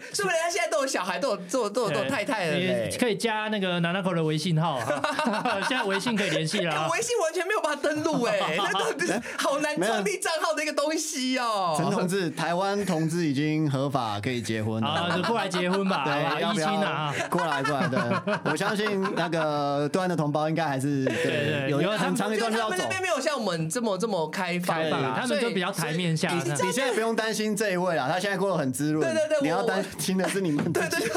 [0.12, 2.96] 是不是人家现在都有小孩，都有都有都有都有太太了嘞你？
[2.98, 6.88] 可以加那个 Nanako 的微信号，哈 现在微信可以联系了啊。
[6.92, 11.74] 微信完全没有办法登录哎，那到底是好难创立账号的一个东西哦。
[11.78, 14.88] 陈同志，台湾同志已经合法可以结婚了。
[14.88, 17.14] 啊，就过来结婚吧，好吧，对，要一不要心啊。
[17.30, 18.22] 过来过来的？
[18.46, 22.88] 我相信那个对岸的同胞应该还是对对有一有很长一就是段路要走他们那。
[22.88, 24.78] 边没有像我们这么这么开放
[25.14, 29.00] 他们就比较台面下所以那你现在不用担心这一位啦，他现在过得很滋润。
[29.06, 31.10] 对对对你要担心的是你们对对对，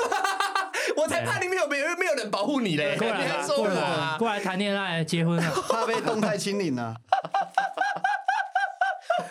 [0.98, 4.18] 我才怕你没有没有没有人保护你嘞，过来过来我啊吧，？
[4.20, 5.52] 过来谈恋爱、结婚了。
[5.70, 6.96] 怕被动态清零啊。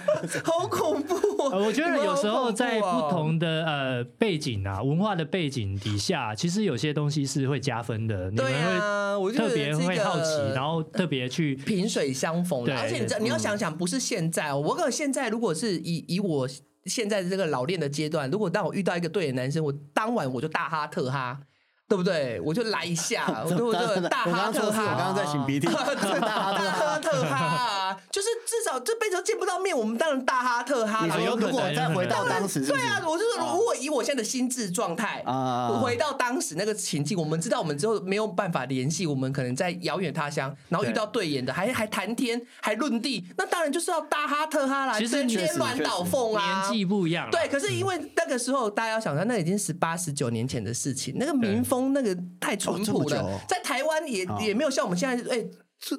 [0.44, 1.50] 好恐怖哦！
[1.52, 8.30] 呃我觉得有时候在不同的呃背景啊、文化的背景底下，其实有些东西是会加分的。
[8.30, 12.64] 你们对啊，我会特别会好奇，然后特别去萍水相逢。
[12.70, 16.48] 而且你要想想，不是现在哦，我可现在如果是以以我
[16.86, 21.40] 现在的这个老练的阶段，如果当我遇到一个对的男生，我当晚我就大哈特哈。
[21.88, 22.40] 对不对？
[22.40, 24.08] 我就来一下， 对不对？
[24.08, 27.36] 大我哈特刚刚说是我刚，刚在擤鼻涕，大哈特哈
[27.92, 31.06] 啊，就是至少这辈子都见不到面，我们当然大哈特哈啦。
[31.06, 32.72] 你说有可能如果再回到当时，是是？
[32.72, 35.68] 对啊，我就说，如果以我现在的心智状态啊。
[35.72, 47.30] 我回到当时那个情境，我们知道我们之后没有办法联系，我们可能在遥远他乡，然后遇到对眼的，还还谈天，还论地，那当然就是要大哈特哈啦，其实天鸾倒凤啊，年纪不一样啊。
[47.30, 54.38] 对，可是因为那个时候大家要想到，那已经十八十九年前的事情，那个民风那个太淳朴了在台湾也哦。
[54.40, 55.44] 也没有像我们现在哎。
[55.82, 55.98] 是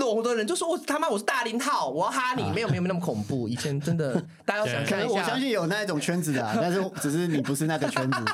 [0.00, 3.46] 有的人就说我他妈我是大林套，我要哈你，没有没有那么恐怖。
[3.46, 4.14] 以前真的，
[4.44, 8.24] 大家要想看一下，我相信有那一种圈子的啊，但是只是你不是那个圈子。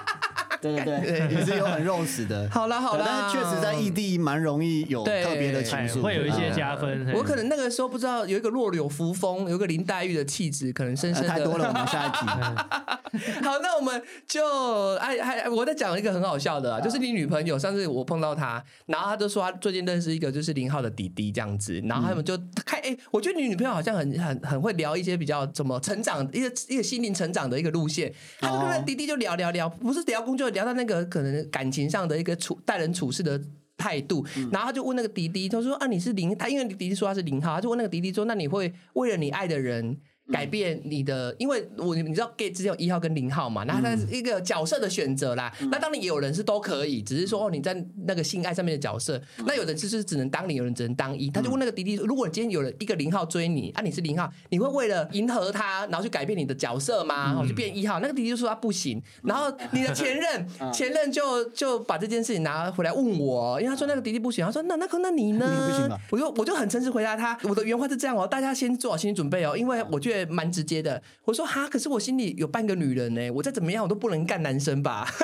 [0.61, 2.49] 对对对，也是有很肉食的。
[2.53, 3.05] 好啦好啦。
[3.07, 7.13] 但是确实在异地蛮容易有特别的情哎愫，会有一些啊加分。
[7.15, 12.27] 我可能那个时候不知道有一个落柳扶风，有一个林黛玉的气质，可能深深的呃太多了， 我们下一集。
[13.45, 33.41] 好，那我们就哎还我在讲一个很好笑的啊，就是你女朋友上次我碰到她，然后她就说她最近认识一个就是林浩的弟弟这样子，然后他们就开哎、我觉得你女朋友好像很很很会聊一些比较怎么成长一个一个心灵成长的一个路线，他就跟那弟弟就聊聊聊，不是聊工作，聊到那个可能感情上的一个处待人处事的。
[33.79, 40.01] 态度，然后他就问那个迪迪，他说：“啊，你是零，他因为迪迪说他是零号，他就问那个迪迪说：那你会为了你爱的人
[40.33, 41.35] 改变你的？
[41.39, 45.53] 因为我你知道 gay 之间有一号跟零号嘛，那它是一个角色的选择啦。
[45.70, 47.74] 那当然也有人是都可以，只是说哦你在
[48.07, 51.31] 那个性爱上面的角色，那有人就是只能当零，有人只能当一。
[51.31, 57.27] 他就问那个迪迪，如果你今天有了一个零号追你，啊你是零号，你会为了迎合他，然后去改变你的角色吗？
[57.27, 58.01] 然后就变一号？
[58.01, 59.01] 那个迪迪就说他不行。
[59.22, 65.47] 然后你的前任 前任就就把这件事情拿回来问我，因为他说那个迪迪不行，他说那那可那你呢？
[65.66, 71.03] 你不行吧我就我就很诚实回答他，我的原话是这样哦，大家先做好心理准备哦，因为我觉得蛮直接的。
[71.25, 75.07] 我说哈，可是我心里有半个女人呢，我再怎么样我都不能干男生吧。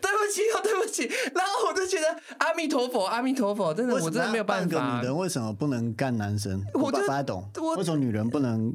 [0.00, 1.10] 对不起哦，对不起。
[1.34, 2.06] 然后我就觉得
[2.38, 5.06] 阿弥陀佛，阿弥陀佛，真的我真的没有办半个法女。
[5.06, 6.62] 人为什么不能干男生？
[6.74, 8.74] 我我就不太懂，我为什么女人不能？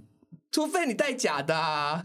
[0.54, 2.04] 除非你带假的、啊，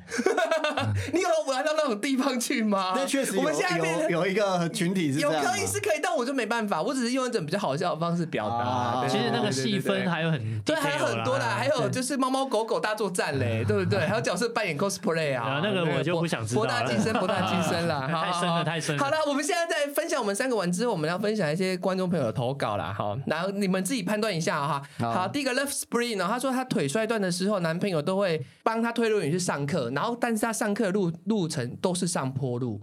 [1.12, 2.94] 你有玩到那种地方去吗？
[2.96, 9.06] 那确实我们现在有有一个群体是有可以是可以，但我就没办法，我只是用一种比较好笑的方式表达。
[9.06, 14.00] 其实那个细分还有很对，还有很多啦，还有就是猫猫狗狗大作战嘞，对不对？
[14.08, 15.44] 还有角色扮演 cosplay 啊。
[15.44, 19.04] 啊，那个我就不想知道博大精深， 博大精深啦，好太深了太深了。
[19.04, 24.82] 好了，我们现在在分享我们三个完之后，我们要分享一些观众朋友的投稿啦，好，然后你们自己判断一下哈。
[25.00, 25.12] 好。
[25.12, 32.80] 好，第一个 Love Spring 呢，他说他腿摔断的时候，男朋友都会帮他推轮椅去上课，然后但是他上课的路路程都是上坡路。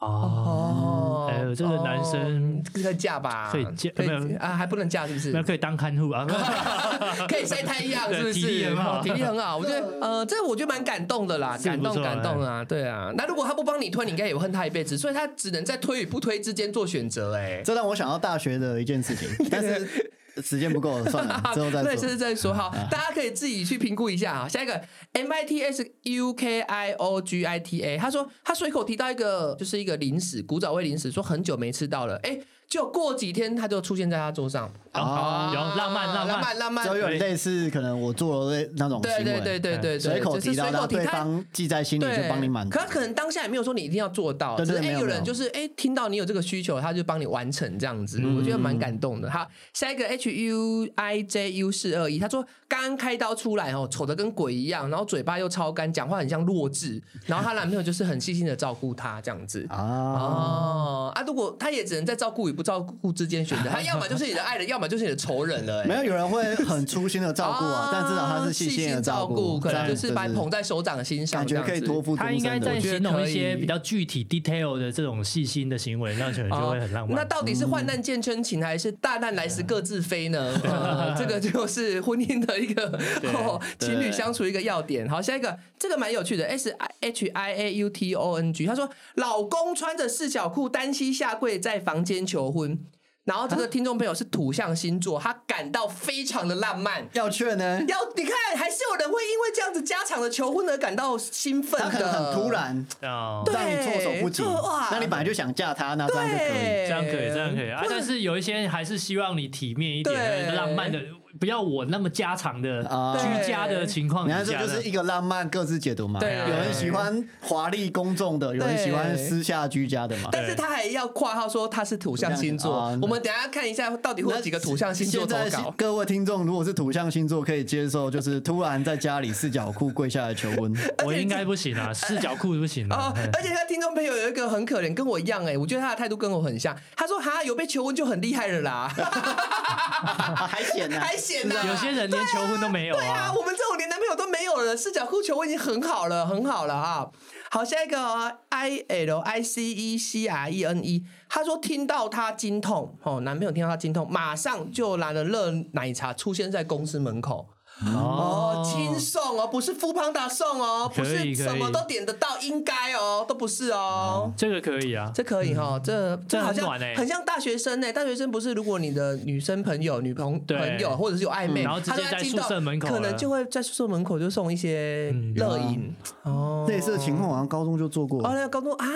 [0.00, 3.48] 哦，哎呦，这个男生哦可以嫁吧？
[3.50, 5.42] 可以嫁没有啊，还不能嫁是不是那？
[5.42, 6.24] 可以当看护啊。
[7.28, 8.34] 可以晒太阳，是不是？
[8.34, 9.56] 对体力很好哦体力很好。
[9.58, 13.12] 我觉得，呃，这我觉得蛮感动的啦，感动感动啊，对啊。
[13.16, 17.34] 那如果他不帮你推，你应该也会恨他一辈子，所以他只能在推与不推之间做选择。
[17.34, 20.12] 哎，这让我想到大学的一件事情，但是
[20.42, 22.08] 时间不够， 算了，之后再对，说这。
[22.08, 24.48] 是再说好，大家可以自己去评估一下啊。
[24.48, 24.80] 下一个
[25.12, 32.16] M I T S U K I O G I T A，他说他随口提到一个就是一个零食，古早味零食，说很久没吃到了。
[32.22, 32.38] 哎，
[32.68, 36.58] 就过几天他就出现在他桌上，啊有浪漫浪漫。
[36.58, 42.70] 浪漫就，有点类似，可能我做了类那种，对对对对对对，随口是提到，让对随口提他方记在心里，就帮你满足。
[42.76, 42.80] 可。
[42.80, 48.36] 他可能当下也没有说你一定要做到，对对只是哎有人就是哎听到你有这个需求，他就帮你完成这样子，嗯。
[48.36, 49.30] 我觉得蛮感动的。
[49.30, 59.66] 好，下一个 H U I J U 四二一，他说刚刚开刀出来哦，丑的跟鬼一样，然后嘴巴又超干，讲话很像弱智，然后她男朋友就是很细心的照顾她这样子。
[59.70, 61.22] 啊，哦啊！
[61.26, 72.58] 如果他也只能在照顾与不照顾之间选择， 他要么就是你的爱人，要么就是你的仇人了、哎没有有人会很粗心的照顾啊，但至少他是细心的照顾，可能就是把你捧在手掌心上，感觉可以托付终他应该。
[72.58, 77.16] 在我觉得形容一些比较具体 detail 的这种细心的行为，那可能就会很浪漫。
[77.16, 80.60] 哦那到底是患难见真情，还是大难来时各自飞呢？
[80.64, 82.86] 呃 这个就是婚姻的一个
[83.34, 85.08] 哦情侣相处一个要点。
[85.08, 92.78] 好，下一个这个蛮有趣的，S H I A U T O N G，他说老公穿着四角裤单膝下跪在房间求婚。
[93.24, 97.06] 然后这个听众朋友是土象星座，他感到非常的浪漫。
[97.12, 104.88] 要劝呢，要你看，还是有人会因为这样子家常的求婚而感到兴奋的，他可能很突然，让你措手不及哇。
[104.90, 106.88] 那你本来就想嫁他，那这样就可以。
[106.88, 107.84] 这样可以，这样可以啊。
[107.86, 110.98] 但是有一些还是希望你体面一对点，浪漫的，
[111.38, 116.18] 不要我那么家常的啊居家的情况你看，底下这就是一个浪漫各自解读嘛。
[116.20, 120.30] 对有人喜欢华丽公众的，有人喜欢私下居家的嘛。
[120.32, 122.98] 但是他还要括号说他是土象星座啊。
[123.02, 125.72] 我们等下看一下到底会有几个土象星座在稿。
[125.76, 130.72] 各位听众，如果是土象星座，可以接受，就是突然在家里四角裤跪下来求婚。
[131.04, 133.14] 我应该不行啊， 四角裤不行哦啊。
[133.34, 136.76] 而且他听众朋友有一个很可怜，跟我一样哎、我觉得他的态度跟我很像。
[136.96, 138.88] 他说：“哈，有被求婚就很厉害了啦，
[140.48, 143.32] 还显呢，还险呐、有些人连求婚都没有对啊，啊。
[143.36, 147.10] 我们这种连男朋友都没有了，四角裤求婚已经很好了，很好了啊。
[147.50, 157.48] 好，下一个哦 I L I C E C R E N E，他说听到他经痛，哦，男朋友听到他经痛，马上就拿了热奶茶出现在公司门口。
[157.86, 164.32] 哦，轻送哦，不是富邦达送哦，不是什么都点得到，应该哦，都不是哦。
[164.36, 165.10] 这个可以啊。
[165.14, 167.92] 这可以哈，这这好像很像大学生呢。
[167.92, 176.66] 大学生不是，如果你的女生朋友、女朋朋友或者是有暧昧，嗯然后直接在宿舍门口可能就会在宿舍门口就送一些嗯热饮哦。
[176.68, 178.20] 类似的情况好像高中就做过。
[178.26, 178.86] 哦，那个高中啊，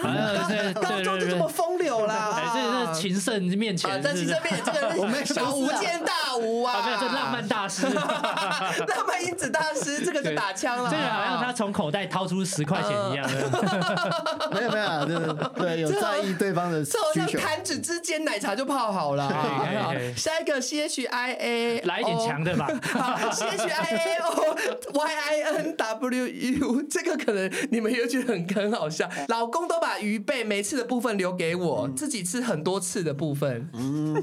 [0.75, 2.33] 高中就这么风流啦。
[2.35, 2.61] 哎，这
[2.95, 7.87] 是情圣面啊，前，在情圣面前，这个小巫见大巫啊， 啊，没有，这浪漫大师。
[8.89, 10.91] 浪漫英子大师，这个就打枪了。
[10.91, 14.51] 这个好像他从口袋掏出十块钱一样 的。
[14.53, 17.39] 没有没有啊，就是对有在意对方的需这好像求。
[17.39, 19.29] 弹指之间奶茶就泡好了
[20.17, 22.69] 下一个 C H I A，来一点强的吧。
[23.33, 24.57] C H I A O
[24.95, 29.09] Y I N W U，这个可能你们也觉得很很好笑。
[29.29, 33.69] 老公都把鱼背没吃的部分留给我，自己吃很多次的部分。
[33.75, 34.23] 嗯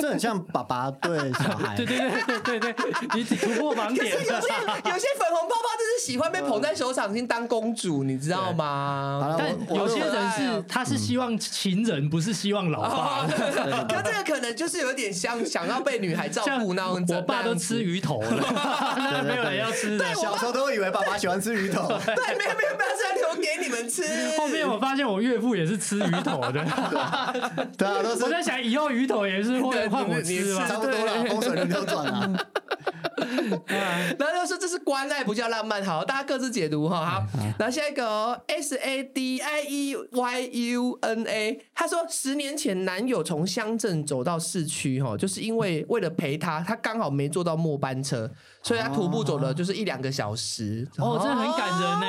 [0.00, 1.76] 这很像爸爸对小孩。
[1.76, 4.48] 对对对对对对，你突破盲点可是有些
[4.90, 9.36] 有些粉红泡泡就是喜欢被捧在手掌心当公主，你知道好吗？
[9.38, 13.26] 但有些人哦是他是希望情人，不是希望老爸。
[13.88, 17.14] 可这个可能就是有点像想要被女孩照像顾那样子。
[17.14, 18.44] 我爸都吃鱼头了，
[18.96, 20.14] 那 没有人要吃对。
[20.14, 21.88] 小时候都会以为爸爸喜欢吃鱼头。
[22.04, 24.02] 对，没有没有没有，是要留给你们吃。
[24.38, 26.64] 后面我发现我岳父也是吃鱼头的，
[27.76, 30.80] 对啊，都我在想以后鱼头也是会换我吃差吗？
[30.80, 32.46] 不多了，风水轮流转啊。
[34.18, 35.84] 然后就说这是关爱，不叫浪漫。
[35.84, 37.04] 好，大家各自解读哈。
[37.04, 37.26] 好，
[37.58, 40.40] 然后下一个哦 S A D I E Y
[40.72, 48.30] U N A，他说十年前男友从乡镇走到市区哈，就是因为为了陪他，他刚好没坐到末班车，
[48.62, 50.88] 所以他徒步走了就是一两个小时。
[50.98, 52.06] 哦，这很感人呢。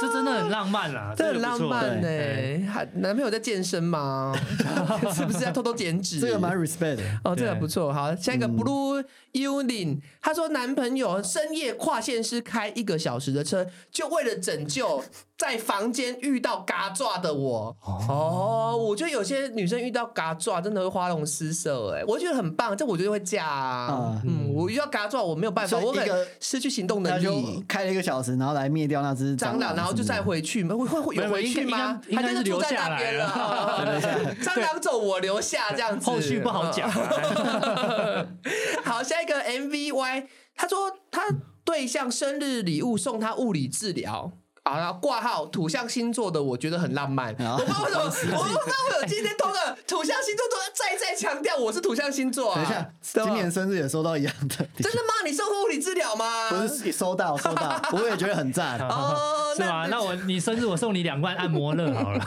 [0.00, 4.32] 这真的很浪漫啊，这很浪漫呢、对还男朋友在健身吗？
[5.14, 6.20] 是不是在偷偷减脂？
[6.20, 7.02] 这个蛮 respect 的。
[7.24, 7.92] 哦，这个不错。
[7.92, 15.02] 好，下一个嗯 Blue Union，他说男朋友深夜跨县市开一个小时的车，就为了拯救
[15.38, 17.76] 在房间遇到嘎抓的我。
[17.80, 24.20] 哦，我觉得有些女生遇到嘎抓真的会花容失色，哎，我觉得很棒，这我觉得会嫁啊。
[24.24, 27.64] 嗯，我遇到嘎抓我没有办法，我可能所以一个失去行动能力。
[27.68, 32.00] 开了一个小时，然后来灭掉那只蟑螂，然后就再回去，会会会有回去吗？
[32.12, 34.36] 他就是住在应该是留下那边来了。
[34.42, 36.04] 蟑螂走，我留下这样子。
[36.04, 38.26] 后续不好讲啊。
[38.84, 40.26] 好，下一个 MVY，
[40.56, 41.22] 他说他
[41.64, 44.32] 对象生日礼物送他物理治疗。
[44.68, 47.34] 啊，然后挂号土象星座的，我觉得很浪漫。
[47.42, 52.56] 啊我不知道为什么，我不知道为什么 今天通个土象星座都再再强调我是土象星座啊。
[52.56, 52.90] 等一下，
[53.24, 55.14] 今年生日也收到一样的，真的吗？
[55.24, 56.50] 你送过物理治疗吗？
[56.50, 58.78] 不是收到收到，我 也觉得很赞。
[58.80, 59.86] 哦，是吗？
[59.90, 62.20] 那我你生日我送你两罐按摩乐好了，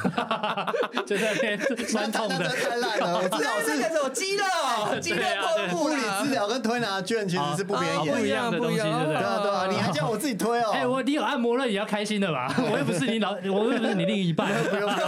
[1.05, 2.69] 就在那边酸痛的那那。
[2.69, 4.43] 太烂了，我知道那是个什么肌肉，
[4.99, 9.15] 肌热喷雾物理治疗跟推拿券其实是不便宜不一样的东西，对不对？
[9.15, 10.71] 对啊对啊，你还叫我自己推哦？
[10.73, 12.53] 哎，我你有按摩乐，也要开心的吧？
[12.71, 14.47] 我又不是你老，我又不是你另一半。
[14.69, 15.07] 不用不用，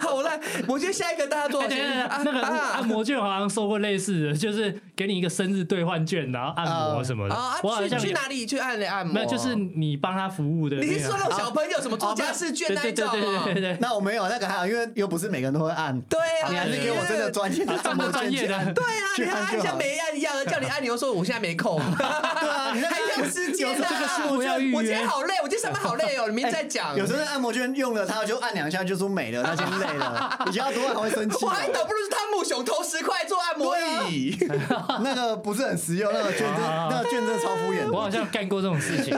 [0.00, 0.30] 好了，
[0.66, 7.34] 我觉得下一个大家做那个按摩券好像收过类似的，就是给你一个生日兑换券，然后按摩什么的。
[7.34, 9.14] 啊，我好像去去哪里去按的按摩？
[9.14, 10.88] 没有，就是你帮他服务的那个。
[10.92, 13.42] 你是说那种小朋友什么做家事卷那一种对对对对哦？
[13.44, 13.76] 对对。
[13.80, 16.00] 那我没有那个还好，因为又不是每个人都会按。
[16.02, 18.72] 对啊，你还是给我真的专业的按摩专业的。
[18.72, 19.76] 对啊，你去还按像。
[19.76, 22.06] 没按一样，叫你按，你又说我现在没空， 对
[22.48, 26.96] 啊你看还有时间这我要预约我今天好累，我今天上班好累哦，你明天再讲。
[26.96, 30.38] 有时候那按摩券用了，他就按两下就说没了， 他先累了。
[30.46, 31.70] 以前要多按还会生气我还哦。
[31.72, 33.76] 倒不如是汤姆熊投十块做按摩
[34.08, 34.36] 椅。
[35.02, 37.90] 那个不是很实用，那个券真那个券真超敷衍。
[37.90, 39.16] 我好像干过这种事情。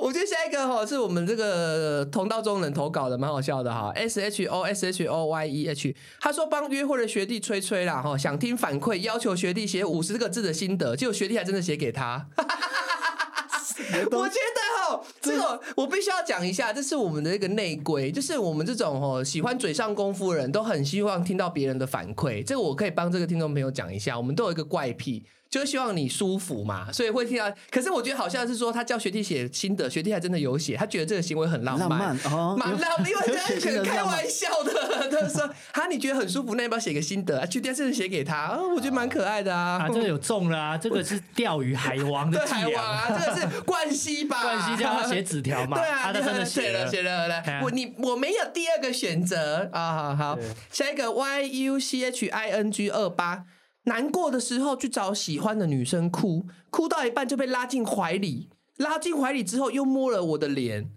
[0.00, 1.51] 我觉得下一个哈是我们这个
[2.06, 3.90] 同道中人投稿的，蛮好笑的哈。
[3.94, 12.26] S H O S H O Y E H，他说帮约会的学弟吹吹啦哈，想听反馈，要求学弟写五十个字的心得，结果学弟还真的写给他。
[14.12, 22.44] 我觉得哈，这个我必须要讲一下，这是我们的一个内规，就是我们这种哦喜欢嘴上功夫的人都很希望听到别人的反馈。
[22.44, 25.24] 这个我可以帮这个听众朋友讲一下，我们都有一个怪癖。
[25.52, 27.52] 就是希望你舒服嘛，所以会听到。
[27.70, 37.44] 可是我觉得好像是说，他叫学弟写心得，学弟还真的有写，他觉得这个行为很浪浪漫哦蛮浪漫，因为有他开玩笑的，他说哈你觉得很舒服，那要不要写个心得啊？
[37.44, 39.78] 学弟真的写给他，啊我觉得蛮可爱的啊。
[39.82, 40.78] 啊，这个有中了啊！
[40.78, 42.40] 这个是钓鱼海王的。
[42.48, 44.42] 海王啊，这个是冠希吧？
[44.42, 50.38] 冠希叫他写纸条嘛， 对啊，他真的写写了写了，哎来，我你我没有第二个选择啊，好好，
[50.70, 53.44] 下一个 Y U C H I N G 二八，
[53.84, 60.90] 难过的时候去找喜欢的女生哭，哭到一半就被拉进怀里，拉进怀里之后又摸了我的脸。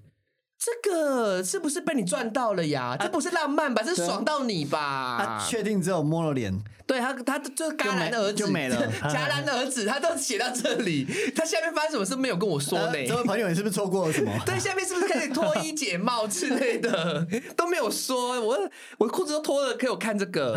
[0.58, 2.96] 这个是不是被你赚到了呀？
[3.00, 3.84] 这不是浪漫吧？
[3.84, 5.46] 这是爽到你吧他？
[5.48, 11.06] 确定只有摸了脸，对他，他就是戛然而止，就没就没了 戛然而止，他都写到这里，
[11.36, 12.92] 他下面发生什么事没有跟我说呢？
[12.94, 14.32] 呃这位朋友，你是不是错过了什么？
[14.46, 17.26] 对，下面是不是开始脱衣解帽之类的
[17.58, 18.40] 都没有说？
[18.42, 20.56] 我我裤子都脱了，给我看这个。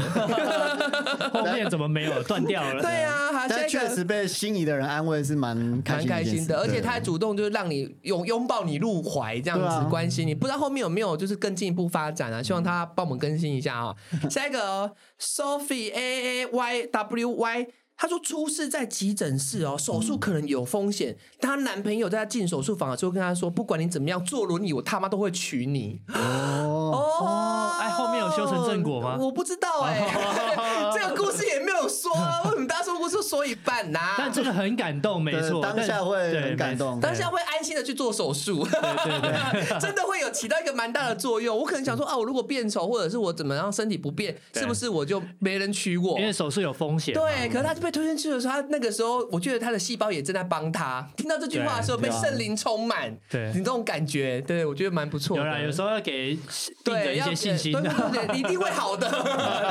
[1.32, 2.82] 后面怎么没有断掉了？
[2.82, 12.42] 对啊，好，下但一个确实被心仪的人安慰是蛮开蛮开心的，而且他还主动就是让你拥拥抱你入怀这样子关心你，不知道后面有没有就是更进一步发展啊？
[12.42, 13.94] 希望他帮我们更新一下啊。
[14.28, 17.66] 下一个哦 Sophie A A Y W Y。
[17.98, 21.16] 她说出事在急诊室哦，手术可能有风险。
[21.40, 30.08] 她男朋友在她进手术房的时候跟她说：“不管你怎么样坐轮椅，我他妈都会娶你。”哦，哦，哎后面有修成正果吗我不知道哎、
[30.94, 41.56] 这个故事也没有说啊，为什么大家说故事说一半呐、但这个很感动，没错，对当下但会很感动没当下会安心的去做手术，对对对， 真的会有起到一个蛮大的作用。
[41.58, 46.24] 我可能想说啊，我如果变丑，或者是我怎么样身体不变，是不是我就没人娶我因？
[46.26, 47.20] 为手术有风险嘛。
[47.22, 51.08] 对，可是他被推进去的时候，他那个时候，我觉得他的细胞也正在帮他。
[51.16, 55.42] 听到这句话的时候，被圣灵充满，对你这种感觉，对我觉得蛮不错的。
[55.42, 56.42] 有啦，有时候要给病
[56.84, 59.08] 对人一要些信心对对对对，你一定会好的。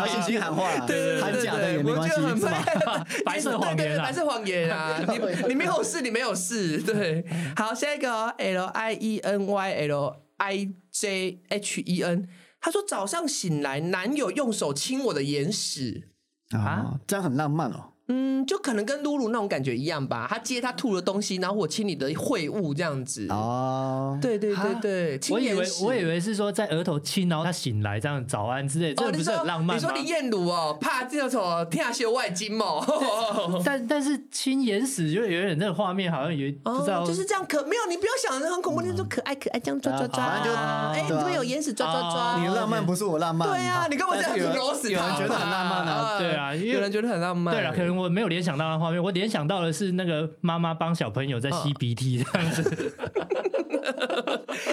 [0.07, 2.45] 信心喊话啦，对对对喊对假的也没关系，我觉得很是
[2.85, 3.05] 吗？
[3.23, 4.99] 白色谎言啊对对对白色谎言啊！
[5.45, 6.81] 你你没有事，你没有事。
[6.81, 7.23] 对，
[7.55, 12.27] 好，下一个哦 L I E N Y L I J H E N，
[12.59, 16.09] 他说早上醒来，男友用手亲我的眼屎。
[16.51, 17.93] 啊，这样很浪漫哦。
[18.09, 20.27] 嗯，就可能跟露露那种感觉一样吧。
[20.29, 23.27] 他接他吐的东西，然后我亲你的秽物这样子。
[23.29, 29.91] 哦，对对对啊对，亲我以为我以为是说在额头亲，然后他醒来这样早安之类，这不是你说很浪漫吗你说？
[29.91, 32.81] 林燕如哦，怕这种天下修外经哦。
[33.65, 40.59] 但但是亲眼屎就有点那个画面，好像有不知道，哦，就是这样可没有，你不要想的很恐怖，你就说可爱可爱这样抓抓抓，反正就
[40.93, 44.45] 哎，你这边有眼屎抓抓抓，哦你的浪漫不是我浪漫，对啊，你干嘛这样子
[44.75, 44.93] 死他？
[44.93, 47.53] 有人觉得很浪漫啊，对啊有人觉得很浪漫。
[47.53, 52.61] 对了，可能我没有联想到那画面，我联想到的是那个妈妈帮小朋友在吸鼻涕这样子，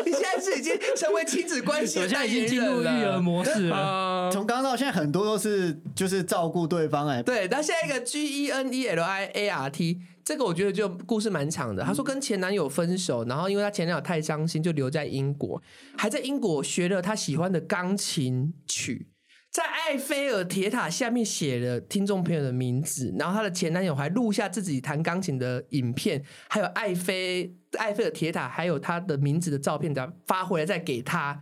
[0.05, 2.87] 你现在是已经成为亲子关系我现在已经进入育。
[2.87, 3.77] 儿模式了。
[3.77, 11.83] 啊 从刚刚到现在很多都是就是照顾对方，哎，对，那下一个 G E N E L I A R T，这个我觉得就故事蛮长的。
[11.85, 15.63] 她说跟前男友分手，然后因为她前男友太伤心，就留在英国，
[15.97, 19.09] 还在英国学了他喜欢的钢琴曲。
[19.55, 31.41] 在埃菲尔铁塔下面写了听众朋友的名字，然后她的前男友还录下自己弹钢琴的影片，还有埃菲埃菲尔铁塔，还有她的名字的照片，再发回来再给她。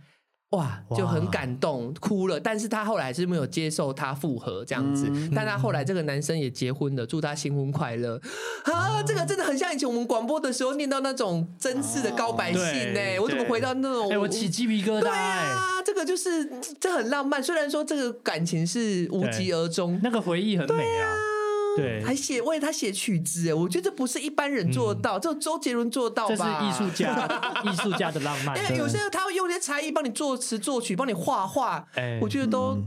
[0.53, 2.39] 哇，就很感动，哭了。
[2.39, 5.11] 但是他后来还是没有接受他复合这样子。
[5.35, 8.21] 但他后来这个男生也结婚了，祝他新婚快乐
[8.65, 9.01] 啊！
[9.01, 12.99] 这个真的很像以前我们广播的时候念到那种真挚的告白信呢。
[13.19, 14.11] 我怎么回到那种？
[14.11, 15.01] 哎，我起鸡皮疙瘩。
[15.01, 16.47] 对啊，这个就是
[16.79, 17.41] 这很浪漫。
[17.41, 21.32] 虽然说这个感情是无疾而终，那个回忆很美啊。
[21.75, 26.35] 对，还写为他写曲子，哎，我觉得这不是一般人做到，只有周杰伦做到吧？
[26.35, 27.27] 这是艺术家，
[27.63, 28.57] 艺术家的浪漫。
[28.57, 32.77] 因为有些人他会用些才艺帮你作词作曲，帮你画画，哎，我觉得都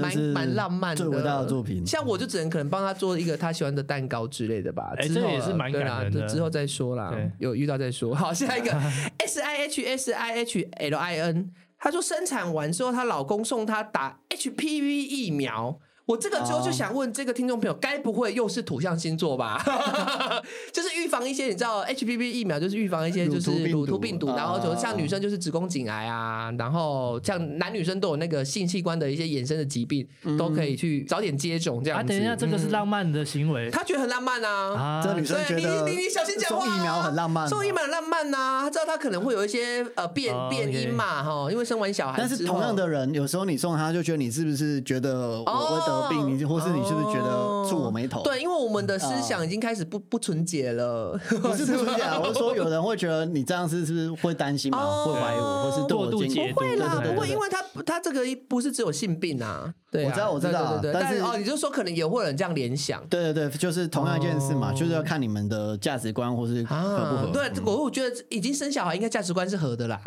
[0.00, 1.86] 蛮蛮浪漫的，最伟大的作品。
[1.86, 4.92] 像我就只能可能帮他做一个他喜欢的蛋糕之类的吧。
[4.96, 6.26] 哎，这也是蛮感人的。
[6.26, 8.14] 之后再说啦，有遇到再说。
[8.14, 8.72] 好，下一个
[9.18, 15.78] S I H S I H L I N，她说生产完之后，她老公送她打 H P V 疫苗。
[16.06, 19.62] 我这个时候就想问这个听众朋友，该不会又是土象星座吧？
[20.72, 32.04] 就是预防一些，你知道 HPV 疫苗就是预防一些就是乳突病毒，然后就像女生就是子宫颈癌啊，然后像男女生都有那个性器官的一些衍生的疾病，都可以去早点接种这样。
[32.04, 35.00] 等一下，这个是浪漫的行为，他觉得很浪漫啊。
[35.02, 38.60] 这女生觉得你你小心讲话，送疫苗很浪漫，送疫苗很浪漫呐。
[38.62, 42.16] 他知道他可能会有一些呃变变音嘛哈，因为生完小孩。
[42.18, 48.22] 但是同样的人，有时候你送他就觉得你是不是觉得我会得病，你或是你是不是觉得触我眉头？
[48.22, 51.18] 对，因为我们的思想已经开始不不纯洁了。
[51.42, 54.78] 不是不纯洁， 我是说有人会觉得你这样是是不是会担心嘛？
[55.04, 56.54] 会怀疑我，或是过度解读？
[56.54, 59.72] 不会啦，不会，因为他他这个不是只有性病啊。
[59.90, 63.00] 对，我知道，我知道，对对但是哦，你就说可能也会有人这样联想。
[63.08, 66.76] 对对对，就是同样一件事嘛，就是要看你们的价值观或是合
[67.10, 67.30] 不合。
[67.32, 70.00] 对，我我觉得已经生小孩，应该价值观是合的啦。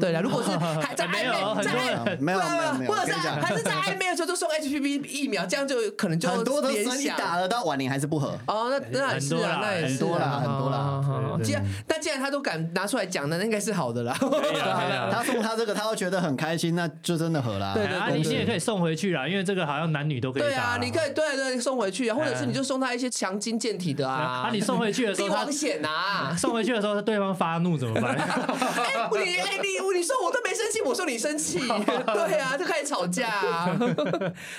[0.00, 2.38] 对啦，如果是还在 暧昧，在暧昧，没有
[2.78, 8.38] 没有，或者是还是在暧昧的时候就送 HPV 疫苗，这样就可能就很多的你打了到晚年还是不合。
[8.46, 11.38] 哦，那那也是啊，那也是很多啦，很多啦。
[11.42, 14.16] 既然但既然他都敢拿出来讲的，那应该是好的啦。
[15.10, 17.74] 他送他这个，他会觉得很开心，那就真的合啦。
[17.74, 20.42] 对对，你现在可以送回去啦，因为这个好像男女都可以。
[20.42, 24.44] 对啊，你可以对对送回去啊，或者是你就送他一些强筋健体的啊。
[24.46, 26.34] 啊，你送回去的时候， 帝王险啊！
[26.36, 28.14] 送回去的时候，对方发怒怎么办？
[28.14, 33.28] 哎，你哎你你说我都没生气，我说你生气，对啊，就开始吵架。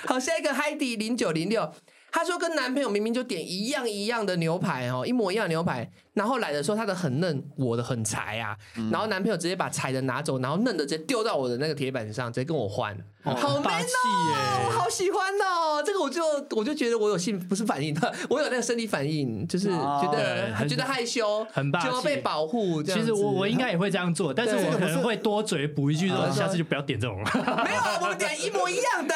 [0.06, 1.72] 好，下一个 Heidi 零九零六，
[2.10, 5.88] 她说跟男朋友明明就点一样一样的牛排哦，一模一样牛排。
[6.14, 8.56] 然后来的时候，他的很嫩，我的很柴啊。
[8.90, 12.96] 然后男朋友直接把柴的拿走，然后嫩的直接丢到我的那个铁板上，直接跟我换，
[13.34, 15.82] 好 man 哦，我好喜欢哦。
[15.84, 16.22] 这个我就
[16.56, 22.82] 我就觉得我有性不是反应的， 我有那个生理反应，就是觉得觉得害羞，很霸气，被保护。
[22.82, 27.30] 其实我我应该也会这样做，但是我可能会多嘴补一句说， 下次就不要点这种了。
[27.64, 29.14] 没有，我们点一模一样的，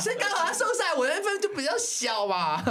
[0.00, 2.62] 是刚好他瘦下来，我那份就比较小嘛。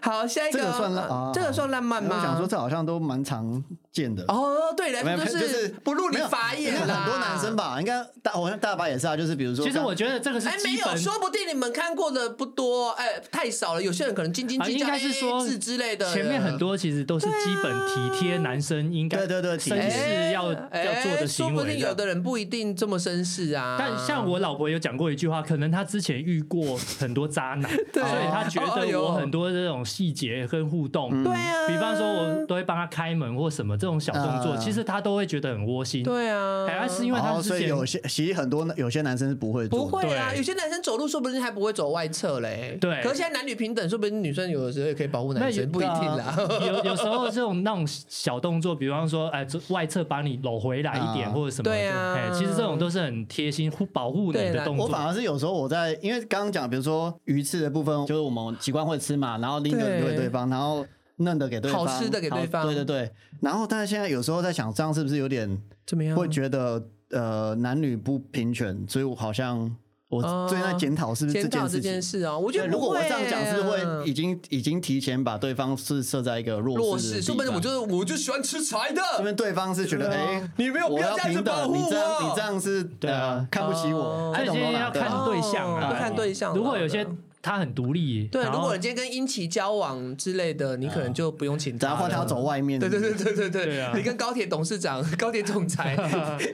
[0.00, 2.16] 好，下一个这个算浪，这个算浪漫吗？
[2.16, 3.62] 我想说，这好像都蛮常
[3.92, 4.58] 见的哦。
[4.74, 9.14] 对了，就是不入你法眼很多男生吧，应该大，好像大把也是啊。
[9.14, 13.82] 就是比如说，其实我觉得这个是没有，说不定你们看过的不多，哎，太少了。
[13.82, 16.10] 有些人可能斤斤计较，应该是说之类的。
[16.12, 21.52] 前面很多其实都是基本体贴，男生应该对对对，绅士要要做的行为。
[21.54, 23.76] 说不定有的人不一定这么绅士啊。
[23.78, 36.04] 但像我老婆有讲过一句话，可能她之前遇过很多渣男， 所以她觉得我很多这种细节跟互动，对啊，比方说我都会帮她开门或什么这种小动作，其实他都会觉得很窝心。
[36.04, 42.78] 对啊，还是因为他所以有些其实很多有些男生是不会不会啊，有些男生走路说不定还不会走外侧嘞。
[42.80, 46.32] 对，可是现在男女平等，说不定女生有的时候也可以保护男生，不一定啦。
[46.64, 54.86] 有有时候这种那种小动作，比方说哎，外侧把你搂回来一点或者什么，对啊，哎，其实这种都是很贴心保护你的动作。
[54.86, 60.86] 我反而是有时候我在，因为刚刚讲，比如说鱼翅的部分，就是我们习惯会吃嘛，然后另一个给对方，然后。
[61.22, 63.10] 嫩的给对方，好吃的给对方，对对对。
[63.40, 66.16] 然后，但是现在有时候在想，这样是不是有点怎么样？
[66.16, 69.74] 会觉得呃男女不平权，所以我好像
[70.08, 72.38] 我最近在检讨是不是这件事啊？
[72.38, 86.54] 我觉得如果我这样讲，是会已经已经提前把对方是设在一个弱势，说不定我就是我就喜欢吃柴的，这边对方是觉得哎，你没有我要平等，你这样你这样是对啊，看不起我，所以要看对象啊，看对象。
[86.54, 87.06] 如果有些。
[87.42, 88.44] 他很独立，对。
[88.44, 92.78] 如果你今天跟英奇交往之类的，你可能就不用请他，然后他要走外面。
[92.78, 93.88] 对对对对对对。
[93.94, 95.96] 你跟高铁董事长、高铁总裁，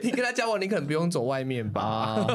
[0.01, 2.25] 你跟他交往，你可能不用走外面吧？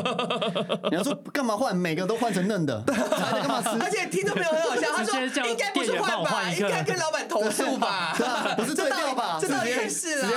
[0.89, 1.77] 你要说干嘛换？
[1.77, 3.71] 每个都换成嫩的， 干嘛吃？
[3.81, 8.15] 而且听众朋友很好笑，他说应该不是换吧，应该跟老板投诉吧？
[8.57, 9.39] 不是对调吧？
[9.41, 10.31] 这倒也是啊。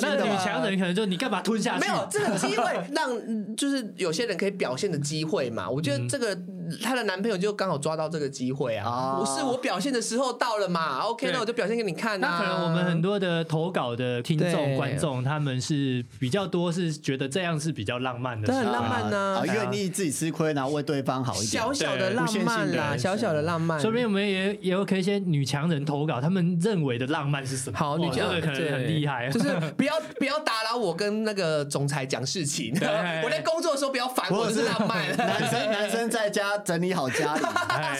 [0.00, 1.80] 那女强人可能就你干嘛吞下去？
[1.80, 5.68] 没有这个机会，让就是有些人可以表现的机会嘛。
[5.68, 6.36] 我觉得这个
[6.82, 12.28] 她的男朋友就刚好抓到这个机会啊，哦不是我表现的时候到了嘛？OK，那我就表现给你看啊。
[12.28, 21.72] 那可能我们很多的投稿的听众、观众，他们是比较多是觉得这样是比较浪漫的对事情，很浪漫呢啊，愿意自己吃亏，然后为对方好一点小。
[21.72, 23.80] 小的浪漫啦，小小的浪漫。
[23.80, 27.78] 说不定我们也也有可以一些女强人投稿，他们认为的浪漫是什么？
[27.78, 32.74] 好，女强这个可能很厉害，就是不要不要打扰我跟那个总裁讲事情。
[33.22, 35.06] 我在工作的时候不要烦我，或者是浪漫。
[35.16, 37.36] 男生男生在家整理好家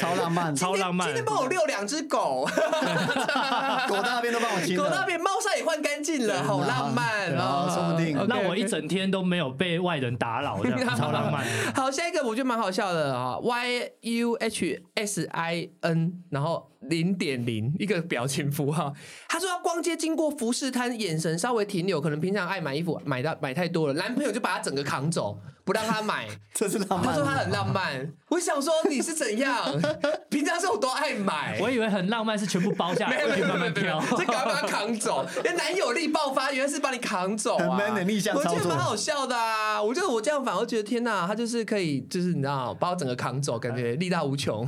[0.00, 1.06] 超浪漫，超浪漫。
[1.06, 2.46] 今天帮我遛两只狗，
[3.88, 8.16] 狗大便都帮我清了，狗大便猫砂也换干净了，好浪漫对啊说不定。
[8.28, 11.44] 让我一整天都没有被外人打扰，这样 超浪漫。
[11.74, 13.90] 好，下一个我觉得蛮好笑的啊，Y
[14.20, 18.92] U H S I N，然后零点零一个表情符号。
[19.28, 26.26] 他说他逛街经过服饰摊，眼神稍微停留，可能平常爱买衣服买到买太多了，男朋友就把他整个扛走，不让他买。
[26.54, 27.02] 这是浪漫。
[27.04, 29.64] 他说他很浪漫，我想说你是怎样？
[30.30, 31.58] 平常是我多爱买。
[31.60, 34.00] 我以为很浪漫是全部包下来，没有没有没有没有挑，。
[34.16, 35.26] 这赶快把他扛走！
[35.44, 37.76] 那男友力爆发，原来是把你扛走啊！
[37.76, 39.82] 很 man 的逆向操作我觉得蛮好笑的啊！
[39.82, 44.66] 我觉得我这样反而觉得天哪，他就是可以，就是你知道，把我整个扛走，感觉力大无穷。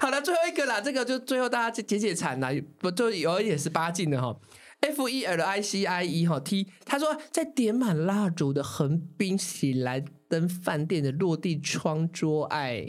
[0.00, 4.36] 好了，最后一个啦，这个就最后大家解解馋啦，不就有一点十八禁的哈。
[4.80, 12.86] F E L I C I E 哈 T，他说在点满蜡烛的横滨喜来登饭店的落地窗桌爱，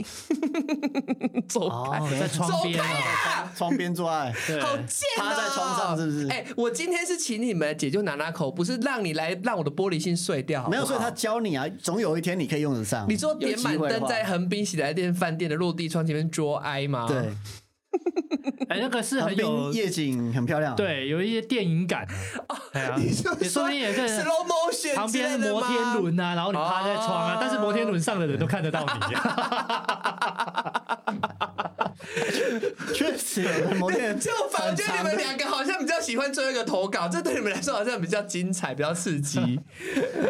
[1.50, 3.52] 走开，哦，在窗边啊！
[3.56, 5.18] 窗边做爱，好贱哦！
[5.18, 13.06] 趴在窗上是不是哎、我今天是请你们解救拿拿口，不是让你来让我的玻璃心碎掉好好没有，所以他教你啊，总有一天你可以用得上。
[13.10, 17.08] 你说点满灯在横滨喜来登饭店的落地窗前面桌哀吗？
[17.08, 17.34] 对，
[18.70, 22.08] 哎，那个是很有夜景很漂亮。，对，有一些电影感
[22.48, 22.58] 啊。
[22.74, 28.88] 哎呀， 你说不定也是 slow motion 旁边的摩天轮啊，然后你趴在窗啊哦，但是摩天轮上的人都看得到你。
[32.94, 33.42] 确实
[33.80, 39.60] 摩天就反而觉得你们两个好像比较喜欢最后一个投稿，这对你们来说好像比较精彩，比较刺激。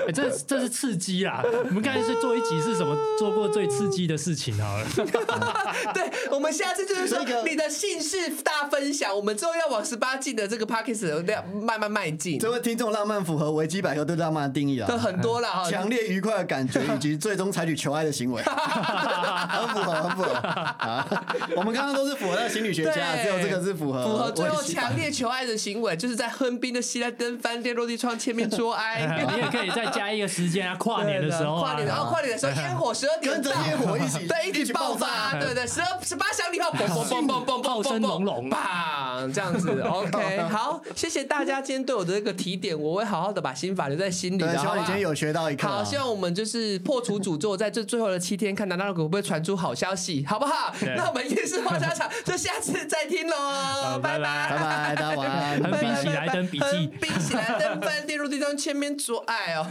[0.08, 1.42] 哎这这是刺激啦！
[1.44, 4.86] 我们刚才是做一集是什么做过最刺激的事情好了。
[5.94, 15.70] 对，我们下次就是说你的姓氏大分享，我们之后要往十八禁的这个 p a c k a g e 量慢慢迈进，这位听众浪漫符合维基百科对浪漫的定义都啊，很多了哈。
[15.70, 21.06] 强烈愉快的感觉以及最终采取求爱的行为， 很符合，很符合啊！
[21.56, 29.02] 我们刚刚都是符合那个心理学家，只有这个是符合符合最后强烈求爱的行为，就是在横滨的西来登饭店落地窗前面捉爱。
[29.36, 45.78] 你也可以再加一个时间啊，跨年的时候啊，跨年，然后跨年的时候，烟火十二点跟着到烟火一起对，一起爆爆发，炸对对，十二十八响礼炮，嘣嘣嘣嘣嘣声隆隆棒，这样子， OK， 好，谢谢大家今天对我的这个提点，我会好好的把心法留在心里对，的，好希望你今天有学到一课啊。
[45.78, 50.74] 好，希望我们就是破除诅咒，在这最后的七天，看南大会不会传出好消息，好不好？
[50.96, 55.62] 那我们夜市话家常 就下次再听喽，拜拜拜拜拜，大家晚安。
[55.62, 59.66] 横滨喜来登笔记横滨喜来登饭店入地窗前面阻碍哦。